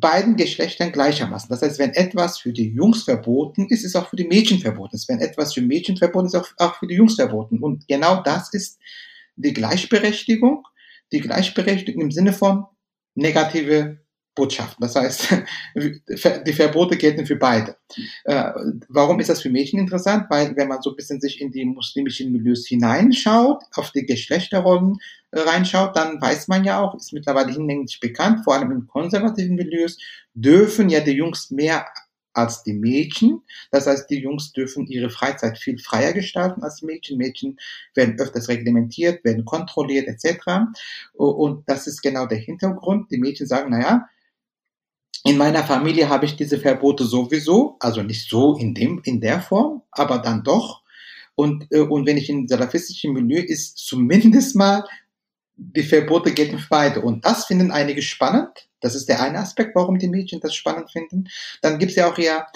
beiden 0.00 0.36
Geschlechtern 0.36 0.92
gleichermaßen. 0.92 1.48
Das 1.48 1.62
heißt, 1.62 1.78
wenn 1.78 1.90
etwas 1.90 2.38
für 2.38 2.52
die 2.52 2.70
Jungs 2.70 3.04
verboten 3.04 3.68
ist, 3.68 3.84
ist 3.84 3.96
auch 3.96 4.08
für 4.08 4.16
die 4.16 4.26
Mädchen 4.26 4.58
verboten. 4.58 4.98
Wenn 5.06 5.20
etwas 5.20 5.54
für 5.54 5.60
Mädchen 5.60 5.96
verboten 5.96 6.26
ist, 6.26 6.34
ist 6.34 6.54
auch 6.58 6.76
für 6.76 6.86
die 6.86 6.94
Jungs 6.94 7.14
verboten. 7.16 7.58
Und 7.58 7.86
genau 7.88 8.22
das 8.22 8.52
ist 8.52 8.78
die 9.36 9.52
Gleichberechtigung, 9.52 10.66
die 11.12 11.20
Gleichberechtigung 11.20 12.02
im 12.02 12.10
Sinne 12.10 12.32
von 12.32 12.64
negative 13.14 14.00
Botschaften. 14.34 14.80
Das 14.80 14.94
heißt, 14.94 15.42
die 16.46 16.52
Verbote 16.52 16.96
gelten 16.96 17.26
für 17.26 17.36
beide. 17.36 17.76
Äh, 18.24 18.50
warum 18.88 19.20
ist 19.20 19.28
das 19.28 19.42
für 19.42 19.50
Mädchen 19.50 19.80
interessant? 19.80 20.26
Weil 20.30 20.56
wenn 20.56 20.68
man 20.68 20.82
so 20.82 20.90
ein 20.90 20.96
bisschen 20.96 21.20
sich 21.20 21.40
in 21.40 21.50
die 21.50 21.64
muslimischen 21.64 22.32
Milieus 22.32 22.66
hineinschaut, 22.66 23.62
auf 23.74 23.90
die 23.92 24.06
Geschlechterrollen 24.06 24.98
äh, 25.32 25.40
reinschaut, 25.40 25.96
dann 25.96 26.20
weiß 26.20 26.48
man 26.48 26.64
ja 26.64 26.80
auch, 26.80 26.94
ist 26.94 27.12
mittlerweile 27.12 27.52
hinlänglich 27.52 27.98
bekannt, 28.00 28.44
vor 28.44 28.54
allem 28.54 28.70
in 28.70 28.86
konservativen 28.86 29.56
Milieus, 29.56 29.98
dürfen 30.34 30.88
ja 30.88 31.00
die 31.00 31.12
Jungs 31.12 31.50
mehr 31.50 31.86
als 32.32 32.62
die 32.62 32.72
Mädchen. 32.72 33.42
Das 33.72 33.86
heißt, 33.86 34.08
die 34.08 34.20
Jungs 34.20 34.52
dürfen 34.52 34.86
ihre 34.86 35.10
Freizeit 35.10 35.58
viel 35.58 35.78
freier 35.78 36.12
gestalten 36.12 36.62
als 36.62 36.82
Mädchen. 36.82 37.18
Mädchen 37.18 37.58
werden 37.94 38.18
öfters 38.18 38.48
reglementiert, 38.48 39.24
werden 39.24 39.44
kontrolliert 39.44 40.06
etc. 40.06 40.70
Und 41.12 41.68
das 41.68 41.88
ist 41.88 42.02
genau 42.02 42.26
der 42.26 42.38
Hintergrund. 42.38 43.10
Die 43.10 43.18
Mädchen 43.18 43.46
sagen, 43.46 43.70
naja, 43.70 44.08
in 45.24 45.36
meiner 45.36 45.64
Familie 45.64 46.08
habe 46.08 46.24
ich 46.24 46.36
diese 46.36 46.58
Verbote 46.58 47.04
sowieso, 47.04 47.76
also 47.80 48.02
nicht 48.02 48.28
so 48.28 48.56
in 48.56 48.74
dem, 48.74 49.00
in 49.04 49.20
der 49.20 49.40
Form, 49.40 49.82
aber 49.90 50.18
dann 50.18 50.42
doch. 50.42 50.82
Und, 51.34 51.66
äh, 51.70 51.80
und 51.80 52.06
wenn 52.06 52.16
ich 52.16 52.28
in 52.30 52.48
salafistischen 52.48 53.12
Milieu 53.12 53.40
ist, 53.40 53.78
zumindest 53.78 54.56
mal 54.56 54.84
die 55.56 55.82
Verbote 55.82 56.32
gelten 56.32 56.58
für 56.58 56.68
beide. 56.70 57.00
Und 57.02 57.24
das 57.24 57.44
finden 57.44 57.70
einige 57.70 58.02
spannend. 58.02 58.68
Das 58.80 58.94
ist 58.94 59.08
der 59.08 59.22
eine 59.22 59.38
Aspekt, 59.38 59.74
warum 59.74 59.98
die 59.98 60.08
Mädchen 60.08 60.40
das 60.40 60.54
spannend 60.54 60.90
finden. 60.90 61.28
Dann 61.60 61.78
gibt 61.78 61.90
es 61.90 61.96
ja 61.96 62.10
auch 62.10 62.16
ja 62.16 62.46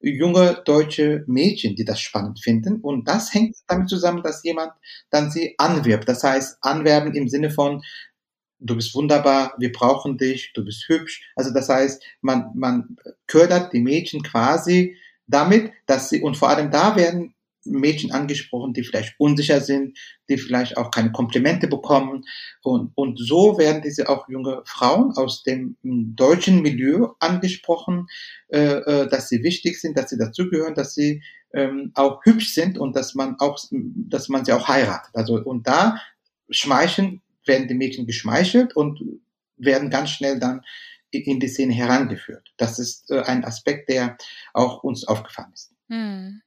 junge 0.00 0.60
deutsche 0.64 1.24
Mädchen, 1.26 1.76
die 1.76 1.84
das 1.84 2.00
spannend 2.00 2.40
finden. 2.40 2.80
Und 2.80 3.06
das 3.06 3.32
hängt 3.32 3.56
damit 3.68 3.88
zusammen, 3.88 4.22
dass 4.22 4.42
jemand 4.42 4.72
dann 5.10 5.30
sie 5.30 5.54
anwirbt. 5.58 6.08
Das 6.08 6.24
heißt, 6.24 6.58
anwerben 6.60 7.14
im 7.14 7.28
Sinne 7.28 7.50
von, 7.50 7.82
du 8.60 8.76
bist 8.76 8.94
wunderbar, 8.94 9.54
wir 9.58 9.72
brauchen 9.72 10.18
dich, 10.18 10.52
du 10.54 10.64
bist 10.64 10.88
hübsch. 10.88 11.30
Also 11.36 11.52
das 11.52 11.68
heißt, 11.68 12.02
man, 12.20 12.50
man 12.54 12.96
ködert 13.26 13.72
die 13.72 13.80
Mädchen 13.80 14.22
quasi 14.22 14.96
damit, 15.26 15.72
dass 15.86 16.08
sie, 16.08 16.22
und 16.22 16.36
vor 16.36 16.48
allem 16.48 16.70
da 16.70 16.96
werden 16.96 17.34
Mädchen 17.64 18.12
angesprochen, 18.12 18.72
die 18.72 18.82
vielleicht 18.82 19.14
unsicher 19.18 19.60
sind, 19.60 19.98
die 20.28 20.38
vielleicht 20.38 20.76
auch 20.76 20.90
keine 20.90 21.12
Komplimente 21.12 21.68
bekommen. 21.68 22.24
Und, 22.62 22.92
und 22.94 23.18
so 23.18 23.58
werden 23.58 23.82
diese 23.82 24.08
auch 24.08 24.28
junge 24.28 24.62
Frauen 24.64 25.12
aus 25.16 25.42
dem 25.42 25.76
deutschen 25.82 26.62
Milieu 26.62 27.08
angesprochen, 27.20 28.06
äh, 28.48 28.58
äh, 28.58 29.08
dass 29.08 29.28
sie 29.28 29.42
wichtig 29.42 29.80
sind, 29.80 29.98
dass 29.98 30.10
sie 30.10 30.18
dazugehören, 30.18 30.74
dass 30.74 30.94
sie 30.94 31.22
ähm, 31.52 31.92
auch 31.94 32.24
hübsch 32.24 32.54
sind 32.54 32.78
und 32.78 32.96
dass 32.96 33.14
man 33.14 33.36
auch, 33.38 33.58
dass 33.70 34.28
man 34.28 34.44
sie 34.44 34.52
auch 34.52 34.68
heiratet. 34.68 35.10
Also, 35.14 35.34
und 35.42 35.66
da 35.66 35.98
schmeicheln 36.50 37.20
werden 37.48 37.68
die 37.68 37.74
Mädchen 37.74 38.06
geschmeichelt 38.06 38.76
und 38.76 39.00
werden 39.56 39.90
ganz 39.90 40.10
schnell 40.10 40.38
dann 40.38 40.62
in 41.10 41.40
die 41.40 41.48
Szene 41.48 41.74
herangeführt. 41.74 42.52
Das 42.56 42.78
ist 42.78 43.10
äh, 43.10 43.22
ein 43.22 43.44
Aspekt, 43.44 43.88
der 43.88 44.16
auch 44.52 44.84
uns 44.84 45.06
aufgefallen 45.06 45.52
ist. 45.52 45.72
Hm. 45.88 46.42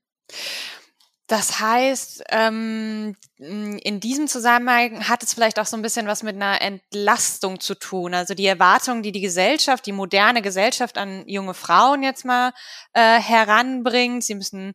Das 1.27 1.61
heißt, 1.61 2.23
ähm, 2.29 3.15
in 3.37 4.01
diesem 4.01 4.27
Zusammenhang 4.27 5.07
hat 5.07 5.23
es 5.23 5.33
vielleicht 5.33 5.59
auch 5.59 5.65
so 5.65 5.77
ein 5.77 5.81
bisschen 5.81 6.05
was 6.05 6.23
mit 6.23 6.35
einer 6.35 6.61
Entlastung 6.61 7.61
zu 7.61 7.75
tun. 7.75 8.13
Also 8.13 8.33
die 8.33 8.45
Erwartungen, 8.45 9.01
die 9.01 9.13
die 9.13 9.21
Gesellschaft, 9.21 9.85
die 9.85 9.93
moderne 9.93 10.41
Gesellschaft 10.41 10.97
an 10.97 11.23
junge 11.27 11.53
Frauen 11.53 12.03
jetzt 12.03 12.25
mal 12.25 12.51
äh, 12.91 13.17
heranbringt. 13.17 14.25
Sie 14.25 14.35
müssen 14.35 14.73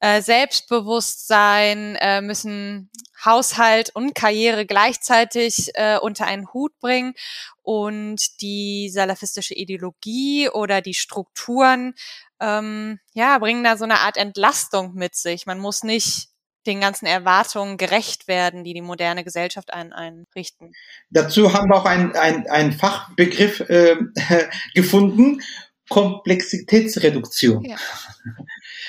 äh, 0.00 0.22
selbstbewusst 0.22 1.28
sein, 1.28 1.98
müssen 2.22 2.90
Haushalt 3.24 3.90
und 3.94 4.14
Karriere 4.14 4.66
gleichzeitig 4.66 5.70
äh, 5.74 5.98
unter 5.98 6.26
einen 6.26 6.52
Hut 6.52 6.78
bringen 6.80 7.14
und 7.62 8.40
die 8.40 8.90
salafistische 8.90 9.54
Ideologie 9.54 10.48
oder 10.48 10.80
die 10.80 10.94
Strukturen 10.94 11.94
ähm, 12.40 12.98
ja 13.14 13.38
bringen 13.38 13.64
da 13.64 13.76
so 13.76 13.84
eine 13.84 14.00
Art 14.00 14.16
Entlastung 14.16 14.94
mit 14.94 15.14
sich. 15.14 15.46
Man 15.46 15.58
muss 15.58 15.82
nicht 15.82 16.28
den 16.66 16.80
ganzen 16.80 17.06
Erwartungen 17.06 17.76
gerecht 17.76 18.28
werden, 18.28 18.64
die 18.64 18.74
die 18.74 18.82
moderne 18.82 19.24
Gesellschaft 19.24 19.72
ein, 19.72 19.92
einrichten. 19.92 20.72
Dazu 21.10 21.52
haben 21.52 21.70
wir 21.70 21.76
auch 21.76 21.84
einen 21.86 22.14
ein 22.14 22.72
Fachbegriff 22.72 23.60
äh, 23.60 23.96
gefunden, 24.74 25.42
Komplexitätsreduktion. 25.88 27.64
Ja. 27.64 27.76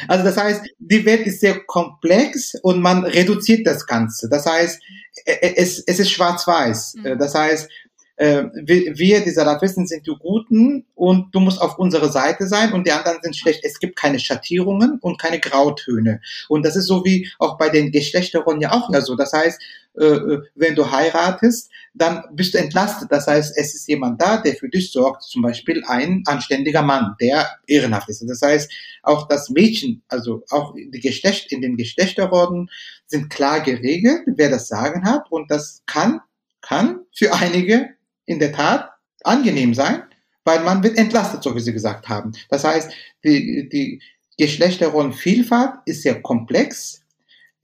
Also 0.08 0.24
das 0.24 0.38
heißt, 0.38 0.62
die 0.80 1.06
Welt 1.06 1.28
ist 1.28 1.40
sehr 1.40 1.60
komplex 1.66 2.54
und 2.62 2.82
man 2.82 3.04
reduziert 3.04 3.66
das 3.66 3.86
Ganze. 3.86 4.30
Das 4.30 4.46
heißt, 4.46 4.82
es, 5.26 5.84
es 5.86 6.00
ist 6.00 6.12
schwarz-weiß. 6.12 6.96
Mhm. 6.96 7.20
Das 7.20 7.36
heißt, 7.36 7.70
äh, 8.16 8.44
wir, 8.54 9.24
die 9.24 9.32
Salafisten, 9.32 9.88
sind 9.88 10.06
die 10.06 10.16
Guten 10.20 10.86
und 10.94 11.34
du 11.34 11.40
musst 11.40 11.62
auf 11.62 11.80
unserer 11.80 12.12
Seite 12.12 12.48
sein 12.48 12.74
und 12.74 12.86
die 12.86 12.92
anderen 12.92 13.20
sind 13.22 13.36
schlecht. 13.36 13.62
Es 13.64 13.80
gibt 13.80 13.96
keine 13.96 14.20
Schattierungen 14.20 15.00
und 15.02 15.20
keine 15.20 15.40
Grautöne. 15.40 16.22
Und 16.48 16.66
das 16.66 16.76
ist 16.76 16.88
so 16.88 17.04
wie 17.06 17.30
auch 17.40 17.58
bei 17.58 17.70
den 17.70 17.92
Geschlechterrollen 17.92 18.62
ja 18.62 18.72
auch 18.72 18.92
ja 18.94 19.02
so. 19.02 19.16
Das 19.16 19.34
heißt, 19.34 19.60
äh, 20.00 20.06
äh, 20.06 20.42
wenn 20.56 20.76
du 20.76 20.90
heiratest, 20.90 21.70
dann 21.94 22.24
bist 22.34 22.54
du 22.54 22.58
entlastet. 22.58 23.12
Das 23.12 23.28
heißt, 23.28 23.56
es 23.58 23.76
ist 23.76 23.88
jemand 23.88 24.22
da, 24.22 24.38
der 24.38 24.56
für 24.56 24.70
dich 24.70 24.92
sorgt, 24.92 25.24
zum 25.24 25.42
Beispiel 25.42 25.84
ein 25.86 26.24
anständiger 26.26 26.82
Mann, 26.82 27.16
der 27.20 27.48
ehrenhaft 27.68 28.10
ist. 28.10 28.24
Das 28.28 28.42
heißt, 28.42 28.72
auch 29.04 29.28
das 29.28 29.50
Mädchen, 29.50 30.04
also 30.08 30.44
auch 30.50 30.74
die 30.76 31.00
Geschlecht, 31.00 31.52
in 31.52 31.62
den 31.62 31.78
Geschlechterrollen 31.78 32.70
sind 33.06 33.30
klar 33.30 33.62
geregelt, 33.62 34.22
wer 34.26 34.50
das 34.50 34.68
Sagen 34.68 35.06
hat 35.06 35.32
und 35.32 35.52
das 35.52 35.84
kann, 35.86 36.22
kann 36.62 37.02
für 37.14 37.34
einige 37.34 37.90
in 38.26 38.40
der 38.40 38.52
Tat 38.52 38.90
angenehm 39.24 39.74
sein, 39.74 40.04
weil 40.44 40.62
man 40.64 40.84
wird 40.84 40.98
entlastet, 40.98 41.44
so 41.44 41.56
wie 41.56 41.60
Sie 41.62 41.74
gesagt 41.74 42.10
haben. 42.10 42.34
Das 42.50 42.64
heißt, 42.64 42.92
die, 43.24 43.70
die 43.70 44.02
Geschlechterrollenvielfalt 44.38 45.76
ist 45.86 46.02
sehr 46.02 46.22
komplex. 46.22 47.02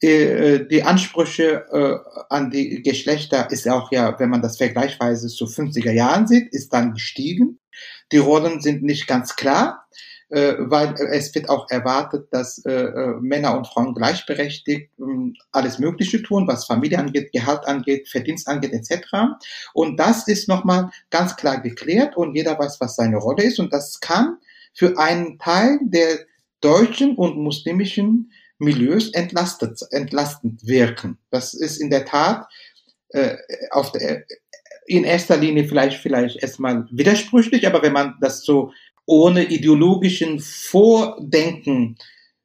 Äh, 0.02 0.66
die 0.66 0.84
Ansprüche 0.84 1.66
äh, 1.72 2.24
an 2.30 2.52
die 2.52 2.82
Geschlechter 2.82 3.52
ist 3.52 3.68
auch 3.68 3.92
ja, 3.92 4.18
wenn 4.20 4.30
man 4.30 4.42
das 4.42 4.58
vergleichsweise 4.58 5.28
zu 5.28 5.46
50er 5.46 5.92
Jahren 5.92 6.28
sieht, 6.28 6.54
ist 6.54 6.74
dann 6.74 6.94
gestiegen. 6.94 7.60
Die 8.12 8.18
Rollen 8.18 8.62
sind 8.62 8.84
nicht 8.84 9.08
ganz 9.08 9.36
klar 9.36 9.88
äh, 10.30 10.54
weil 10.60 10.94
es 11.12 11.34
wird 11.34 11.50
auch 11.50 11.70
erwartet, 11.70 12.28
dass 12.32 12.64
äh, 12.66 12.72
äh, 12.72 13.16
Männer 13.20 13.58
und 13.58 13.68
Frauen 13.68 13.96
gleichberechtigt 13.96 14.92
äh, 15.00 15.34
alles 15.52 15.80
Mögliche 15.80 16.22
tun, 16.22 16.48
was 16.48 16.66
Familie 16.66 17.00
angeht, 17.00 17.32
Gehalt 17.32 17.66
angeht, 17.66 18.08
Verdienst 18.08 18.48
angeht 18.48 18.74
etc. 18.74 19.08
Und 19.74 20.00
das 20.00 20.28
ist 20.28 20.48
nochmal 20.48 20.92
ganz 21.10 21.36
klar 21.36 21.62
geklärt 21.62 22.16
und 22.16 22.36
jeder 22.36 22.58
weiß, 22.60 22.80
was 22.80 22.96
seine 22.96 23.18
Rolle 23.18 23.44
ist 23.44 23.60
und 23.60 23.74
das 23.74 24.00
kann 24.00 24.38
für 24.74 24.98
einen 24.98 25.40
Teil 25.40 25.80
der 25.82 26.20
deutschen 26.62 27.16
und 27.16 27.38
muslimischen 27.38 28.32
Milieus 28.60 29.14
entlastet, 29.14 29.82
entlastend 29.92 30.68
wirken. 30.68 31.18
Das 31.32 31.54
ist 31.54 31.78
in 31.78 31.90
der 31.90 32.06
Tat 32.06 32.46
äh, 33.10 33.38
auf 33.72 33.92
der, 33.94 34.26
in 34.86 35.04
erster 35.04 35.38
Linie 35.38 35.66
vielleicht, 35.66 35.98
vielleicht 35.98 36.42
erstmal 36.42 36.88
widersprüchlich, 36.92 37.66
aber 37.68 37.82
wenn 37.82 37.94
man 37.94 38.16
das 38.22 38.44
so 38.44 38.74
ohne 39.10 39.46
ideologischen 39.46 40.40
Vordenken 40.40 41.98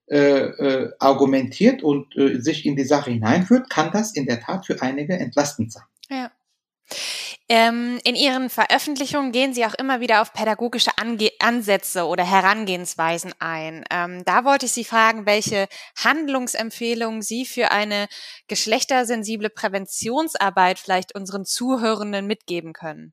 äh, 0.07 0.41
äh, 0.41 0.93
argumentiert 0.99 1.83
und 1.83 2.17
äh, 2.17 2.41
sich 2.41 2.67
in 2.67 2.77
die 2.77 2.85
Sache 2.85 3.11
hineinführt, 3.11 3.71
kann 3.71 3.91
das 3.93 4.15
in 4.15 4.27
der 4.27 4.41
Tat 4.41 4.67
für 4.67 4.81
einige 4.83 5.15
entlastend 5.15 5.73
sein. 5.73 5.85
Ja. 6.09 6.31
Ähm, 7.49 8.01
in 8.05 8.15
Ihren 8.15 8.49
Veröffentlichungen 8.49 9.31
gehen 9.31 9.53
Sie 9.53 9.67
auch 9.67 9.75
immer 9.75 10.01
wieder 10.01 10.23
auf 10.23 10.33
pädagogische 10.33 10.97
Ange 10.97 11.31
Ansätze 11.41 12.07
oder 12.07 12.25
Herangehensweisen 12.25 13.35
ein. 13.39 13.85
Ähm, 13.91 14.25
da 14.25 14.45
wollte 14.45 14.67
ich 14.67 14.73
Sie 14.73 14.85
fragen, 14.85 15.27
welche 15.27 15.69
Handlungsempfehlungen 16.03 17.21
Sie 17.21 17.45
für 17.45 17.71
eine 17.71 18.07
geschlechtersensible 18.49 19.51
Präventionsarbeit 19.51 20.79
vielleicht 20.79 21.15
unseren 21.15 21.45
Zuhörenden 21.45 22.27
mitgeben 22.27 22.73
können. 22.73 23.13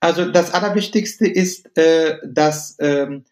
Also 0.00 0.30
das 0.30 0.52
Allerwichtigste 0.52 1.26
ist, 1.26 1.76
äh, 1.76 2.18
dass 2.24 2.76
ähm, 2.78 3.24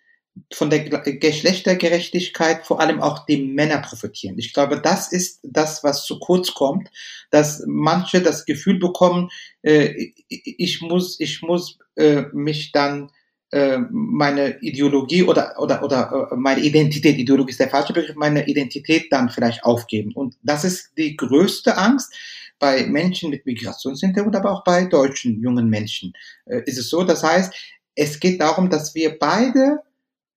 von 0.53 0.69
der 0.69 0.81
Geschlechtergerechtigkeit 0.81 2.67
vor 2.67 2.81
allem 2.81 3.01
auch 3.01 3.25
die 3.25 3.39
Männer 3.39 3.79
profitieren. 3.79 4.39
Ich 4.39 4.53
glaube, 4.53 4.81
das 4.81 5.11
ist 5.11 5.41
das, 5.43 5.83
was 5.83 6.05
zu 6.05 6.19
kurz 6.19 6.53
kommt, 6.53 6.91
dass 7.31 7.63
manche 7.67 8.21
das 8.21 8.45
Gefühl 8.45 8.79
bekommen, 8.79 9.31
äh, 9.63 10.13
ich 10.29 10.83
muss, 10.83 11.19
ich 11.21 11.41
muss 11.43 11.79
äh, 11.97 12.25
mich 12.33 12.73
dann 12.73 13.11
äh, 13.53 13.79
meine 13.91 14.61
Ideologie 14.61 15.23
oder 15.23 15.55
oder 15.59 15.83
oder 15.83 16.29
äh, 16.33 16.37
meine 16.37 16.61
Identität, 16.61 17.17
Ideologie 17.17 17.53
ist 17.53 17.61
der 17.61 17.71
falsche 17.71 17.93
Begriff, 17.93 18.17
meine 18.17 18.47
Identität 18.49 19.07
dann 19.11 19.31
vielleicht 19.31 19.65
aufgeben. 19.65 20.13
Und 20.15 20.37
das 20.43 20.65
ist 20.65 20.91
die 20.99 21.17
größte 21.17 21.79
Angst, 21.79 22.13
bei 22.59 22.87
Menschen 22.87 23.31
mit 23.31 23.47
Migrationshintergrund, 23.47 24.37
aber 24.37 24.53
auch 24.53 24.64
bei 24.64 24.87
deutschen 24.87 25.40
jungen 25.40 25.69
Menschen 25.69 26.12
äh, 26.47 26.62
ist 26.66 26.79
es 26.79 26.88
so. 26.88 27.05
Das 27.05 27.23
heißt, 27.23 27.53
es 27.95 28.21
geht 28.21 28.40
darum, 28.40 28.71
dass 28.71 28.95
wir 28.95 29.19
beide 29.19 29.81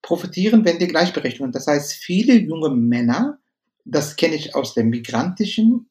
profitieren, 0.02 0.64
wenn 0.66 0.80
die 0.80 0.88
Gleichberechtigung. 0.88 1.52
Das 1.52 1.68
heißt, 1.68 1.94
viele 1.94 2.34
junge 2.34 2.70
Männer, 2.70 3.38
das 3.86 4.16
kenne 4.16 4.36
ich 4.36 4.56
aus 4.56 4.74
der 4.74 4.86
migrantischen 4.86 5.90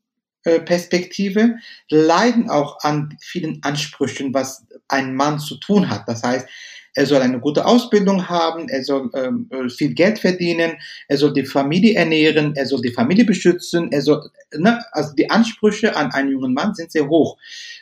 Perspektive, 0.64 1.56
leiden 1.90 2.48
auch 2.48 2.80
an 2.80 3.16
vielen 3.20 3.62
Ansprüchen, 3.62 4.32
was 4.32 4.66
ein 4.88 5.14
Mann 5.14 5.38
zu 5.38 5.56
tun 5.56 5.90
hat. 5.90 6.08
Das 6.08 6.22
heißt, 6.22 6.48
er 6.94 7.06
soll 7.06 7.20
eine 7.20 7.40
gute 7.40 7.64
Ausbildung 7.64 8.28
haben, 8.28 8.68
er 8.68 8.82
soll 8.84 9.10
ähm, 9.14 9.48
viel 9.70 9.94
Geld 9.94 10.18
verdienen, 10.18 10.72
er 11.08 11.16
soll 11.16 11.32
die 11.32 11.44
Familie 11.44 11.94
ernähren, 11.94 12.54
er 12.56 12.66
soll 12.66 12.80
die 12.80 12.92
Familie 12.92 13.24
beschützen, 13.24 13.92
er 13.92 14.02
soll, 14.02 14.30
ne, 14.56 14.82
also 14.92 15.14
die 15.14 15.30
Ansprüche 15.30 15.96
an 15.96 16.10
einen 16.12 16.30
jungen 16.30 16.54
Mann 16.54 16.74
sind 16.74 16.90
sehr 16.90 17.08
hoch. 17.08 17.38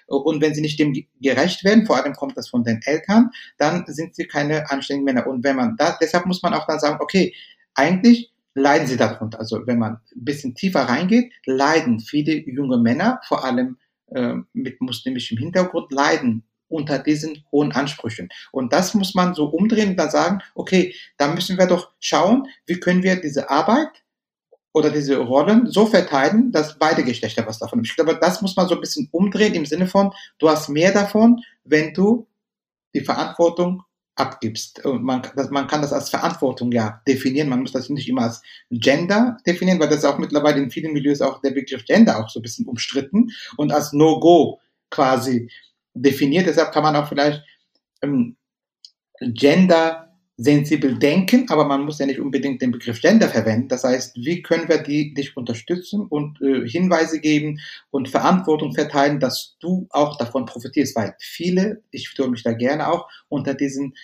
Und 0.06 0.40
wenn 0.40 0.54
sie 0.54 0.60
nicht 0.60 0.78
dem 0.78 0.94
gerecht 1.20 1.64
werden, 1.64 1.86
vor 1.86 1.96
allem 1.96 2.14
kommt 2.14 2.36
das 2.36 2.48
von 2.48 2.62
den 2.62 2.80
Eltern, 2.84 3.30
dann 3.58 3.84
sind 3.86 4.14
sie 4.14 4.26
keine 4.26 4.70
anständigen 4.70 5.04
Männer. 5.04 5.26
Und 5.26 5.44
wenn 5.44 5.56
man 5.56 5.76
da, 5.76 5.96
deshalb 6.00 6.26
muss 6.26 6.42
man 6.42 6.54
auch 6.54 6.66
dann 6.66 6.78
sagen, 6.78 6.98
okay, 7.00 7.34
eigentlich 7.74 8.32
leiden 8.54 8.86
sie 8.86 8.96
darunter. 8.96 9.38
Also 9.38 9.66
wenn 9.66 9.78
man 9.78 9.94
ein 9.94 10.24
bisschen 10.24 10.54
tiefer 10.54 10.82
reingeht, 10.82 11.32
leiden 11.44 12.00
viele 12.00 12.36
junge 12.48 12.78
Männer, 12.78 13.20
vor 13.28 13.44
allem 13.44 13.76
äh, 14.08 14.34
mit 14.52 14.80
muslimischem 14.80 15.38
Hintergrund, 15.38 15.92
leiden 15.92 16.44
unter 16.68 16.98
diesen 16.98 17.44
hohen 17.52 17.72
Ansprüchen. 17.72 18.28
Und 18.52 18.72
das 18.72 18.94
muss 18.94 19.14
man 19.14 19.34
so 19.34 19.46
umdrehen 19.46 19.90
und 19.90 19.96
dann 19.96 20.10
sagen, 20.10 20.40
okay, 20.54 20.94
da 21.16 21.28
müssen 21.28 21.58
wir 21.58 21.66
doch 21.66 21.92
schauen, 22.00 22.48
wie 22.66 22.80
können 22.80 23.02
wir 23.02 23.16
diese 23.16 23.50
Arbeit 23.50 23.90
oder 24.72 24.90
diese 24.90 25.16
Rollen 25.16 25.70
so 25.70 25.86
verteilen, 25.86 26.52
dass 26.52 26.78
beide 26.78 27.02
Geschlechter 27.02 27.46
was 27.46 27.58
davon 27.58 27.78
haben. 27.78 27.84
Ich 27.86 27.96
glaube, 27.96 28.18
das 28.20 28.42
muss 28.42 28.56
man 28.56 28.68
so 28.68 28.74
ein 28.74 28.80
bisschen 28.80 29.08
umdrehen 29.10 29.54
im 29.54 29.64
Sinne 29.64 29.86
von, 29.86 30.12
du 30.38 30.50
hast 30.50 30.68
mehr 30.68 30.92
davon, 30.92 31.40
wenn 31.64 31.94
du 31.94 32.26
die 32.94 33.00
Verantwortung 33.00 33.82
abgibst. 34.16 34.84
Und 34.84 35.02
man, 35.02 35.22
das, 35.36 35.50
man 35.50 35.66
kann 35.66 35.82
das 35.82 35.92
als 35.92 36.10
Verantwortung 36.10 36.72
ja 36.72 37.00
definieren. 37.06 37.48
Man 37.48 37.60
muss 37.60 37.72
das 37.72 37.88
nicht 37.88 38.08
immer 38.08 38.22
als 38.22 38.42
Gender 38.70 39.36
definieren, 39.46 39.78
weil 39.78 39.88
das 39.88 39.98
ist 39.98 40.04
auch 40.04 40.18
mittlerweile 40.18 40.60
in 40.60 40.70
vielen 40.70 40.92
Milieus 40.92 41.20
auch 41.20 41.40
der 41.40 41.50
Begriff 41.50 41.84
Gender 41.84 42.18
auch 42.18 42.28
so 42.28 42.40
ein 42.40 42.42
bisschen 42.42 42.66
umstritten 42.66 43.30
und 43.56 43.72
als 43.72 43.92
No-Go 43.92 44.60
quasi 44.90 45.50
definiert. 45.96 46.46
Deshalb 46.46 46.72
kann 46.72 46.82
man 46.82 46.96
auch 46.96 47.08
vielleicht 47.08 47.42
ähm, 48.02 48.36
Gender 49.20 50.06
sensibel 50.38 50.98
denken, 50.98 51.48
aber 51.48 51.64
man 51.64 51.84
muss 51.84 51.98
ja 51.98 52.04
nicht 52.04 52.20
unbedingt 52.20 52.60
den 52.60 52.70
Begriff 52.70 53.00
Gender 53.00 53.28
verwenden. 53.28 53.68
Das 53.68 53.84
heißt, 53.84 54.16
wie 54.16 54.42
können 54.42 54.68
wir 54.68 54.78
die, 54.78 55.14
dich 55.14 55.34
unterstützen 55.36 56.02
und 56.02 56.40
äh, 56.42 56.68
Hinweise 56.68 57.20
geben 57.20 57.60
und 57.90 58.10
Verantwortung 58.10 58.74
verteilen, 58.74 59.18
dass 59.18 59.56
du 59.60 59.86
auch 59.90 60.18
davon 60.18 60.44
profitierst, 60.44 60.94
weil 60.94 61.14
viele, 61.18 61.82
ich 61.90 62.12
tue 62.14 62.28
mich 62.28 62.42
da 62.42 62.52
gerne 62.52 62.88
auch, 62.88 63.08
unter 63.28 63.54
diesen 63.54 63.94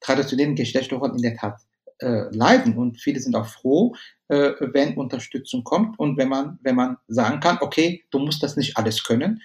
traditionellen 0.00 0.54
Geschlechterrollen 0.54 1.16
in 1.16 1.22
der 1.22 1.36
Tat 1.36 1.60
äh, 1.98 2.34
leiden 2.34 2.78
und 2.78 2.98
viele 3.00 3.20
sind 3.20 3.36
auch 3.36 3.46
froh, 3.46 3.94
äh, 4.28 4.52
wenn 4.60 4.96
Unterstützung 4.96 5.64
kommt 5.64 5.98
und 5.98 6.16
wenn 6.16 6.30
man, 6.30 6.58
wenn 6.62 6.76
man 6.76 6.96
sagen 7.08 7.40
kann, 7.40 7.58
okay, 7.60 8.04
du 8.10 8.20
musst 8.20 8.42
das 8.42 8.56
nicht 8.56 8.78
alles 8.78 9.04
können, 9.04 9.42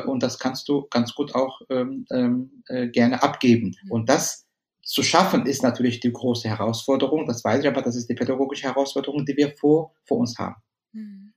und 0.00 0.22
das 0.22 0.38
kannst 0.38 0.68
du 0.68 0.86
ganz 0.90 1.14
gut 1.14 1.34
auch 1.34 1.60
ähm, 1.70 2.06
ähm, 2.10 2.62
äh, 2.68 2.88
gerne 2.88 3.22
abgeben. 3.22 3.76
Mhm. 3.84 3.90
Und 3.90 4.08
das 4.08 4.46
zu 4.82 5.02
schaffen 5.02 5.46
ist 5.46 5.62
natürlich 5.62 6.00
die 6.00 6.12
große 6.12 6.48
Herausforderung. 6.48 7.26
Das 7.26 7.44
weiß 7.44 7.62
ich, 7.62 7.68
aber 7.68 7.82
das 7.82 7.96
ist 7.96 8.08
die 8.08 8.14
pädagogische 8.14 8.68
Herausforderung, 8.68 9.26
die 9.26 9.36
wir 9.36 9.54
vor, 9.56 9.94
vor 10.04 10.18
uns 10.18 10.38
haben. 10.38 10.56
Mhm. 10.92 11.34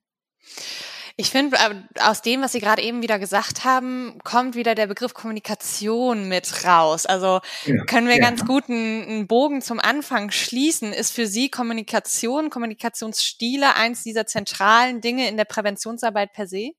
Ich 1.20 1.32
finde, 1.32 1.58
äh, 1.58 1.76
aus 2.02 2.22
dem, 2.22 2.42
was 2.42 2.54
Sie 2.54 2.62
gerade 2.62 2.82
eben 2.82 3.02
wieder 3.02 3.20
gesagt 3.20 3.66
haben, 3.66 4.20
kommt 4.24 4.56
wieder 4.56 4.74
der 4.74 4.88
Begriff 4.88 5.14
Kommunikation 5.14 6.30
mit 6.30 6.64
raus. 6.64 7.06
Also 7.06 7.42
ja, 7.66 7.84
können 7.84 8.08
wir 8.08 8.16
ja. 8.16 8.22
ganz 8.22 8.46
gut 8.46 8.70
einen, 8.70 9.04
einen, 9.04 9.28
Bogen 9.28 9.62
zum 9.62 9.82
Anfang 9.82 10.32
schließen. 10.32 10.94
Ist 10.94 11.12
für 11.12 11.28
Sie 11.28 11.50
Kommunikation, 11.50 12.50
Kommunikationsstile 12.50 13.76
eins 13.76 14.04
dieser 14.04 14.28
zentralen 14.28 15.02
Dinge 15.02 15.28
in 15.28 15.36
der 15.36 15.44
Präventionsarbeit 15.44 16.32
per 16.32 16.48
se? 16.48 16.72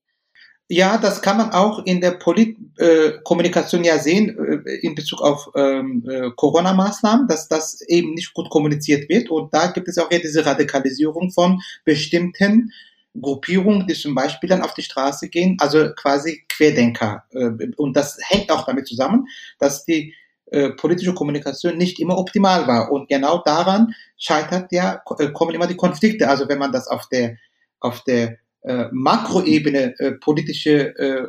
Ja, 0.73 0.97
das 0.97 1.21
kann 1.21 1.35
man 1.35 1.51
auch 1.51 1.85
in 1.85 1.99
der 1.99 2.11
Politkommunikation 2.11 3.83
äh, 3.83 3.87
ja 3.87 3.99
sehen 3.99 4.63
äh, 4.65 4.75
in 4.75 4.95
Bezug 4.95 5.21
auf 5.21 5.49
ähm, 5.53 6.07
äh, 6.09 6.31
Corona-Maßnahmen, 6.33 7.27
dass 7.27 7.49
das 7.49 7.81
eben 7.89 8.13
nicht 8.13 8.33
gut 8.33 8.49
kommuniziert 8.49 9.09
wird. 9.09 9.29
Und 9.29 9.53
da 9.53 9.67
gibt 9.67 9.89
es 9.89 9.97
auch 9.97 10.09
ja 10.09 10.19
diese 10.19 10.45
Radikalisierung 10.45 11.29
von 11.31 11.59
bestimmten 11.83 12.71
Gruppierungen, 13.19 13.85
die 13.85 13.95
zum 13.95 14.15
Beispiel 14.15 14.47
dann 14.49 14.61
auf 14.61 14.73
die 14.73 14.83
Straße 14.83 15.27
gehen, 15.27 15.57
also 15.59 15.91
quasi 15.93 16.45
Querdenker. 16.47 17.25
Äh, 17.31 17.49
und 17.75 17.97
das 17.97 18.17
hängt 18.29 18.49
auch 18.49 18.65
damit 18.65 18.87
zusammen, 18.87 19.27
dass 19.59 19.83
die 19.83 20.15
äh, 20.51 20.69
politische 20.69 21.13
Kommunikation 21.13 21.77
nicht 21.77 21.99
immer 21.99 22.17
optimal 22.17 22.65
war. 22.65 22.93
Und 22.93 23.09
genau 23.09 23.39
daran 23.43 23.93
scheitert 24.17 24.71
ja, 24.71 25.03
äh, 25.19 25.31
kommen 25.33 25.53
immer 25.53 25.67
die 25.67 25.75
Konflikte. 25.75 26.29
Also 26.29 26.47
wenn 26.47 26.59
man 26.59 26.71
das 26.71 26.87
auf 26.87 27.09
der 27.09 27.35
auf 27.81 28.05
der 28.05 28.37
äh, 28.63 28.85
Makroebene, 28.91 29.99
äh, 29.99 30.11
politische 30.13 30.95
äh, 30.97 31.27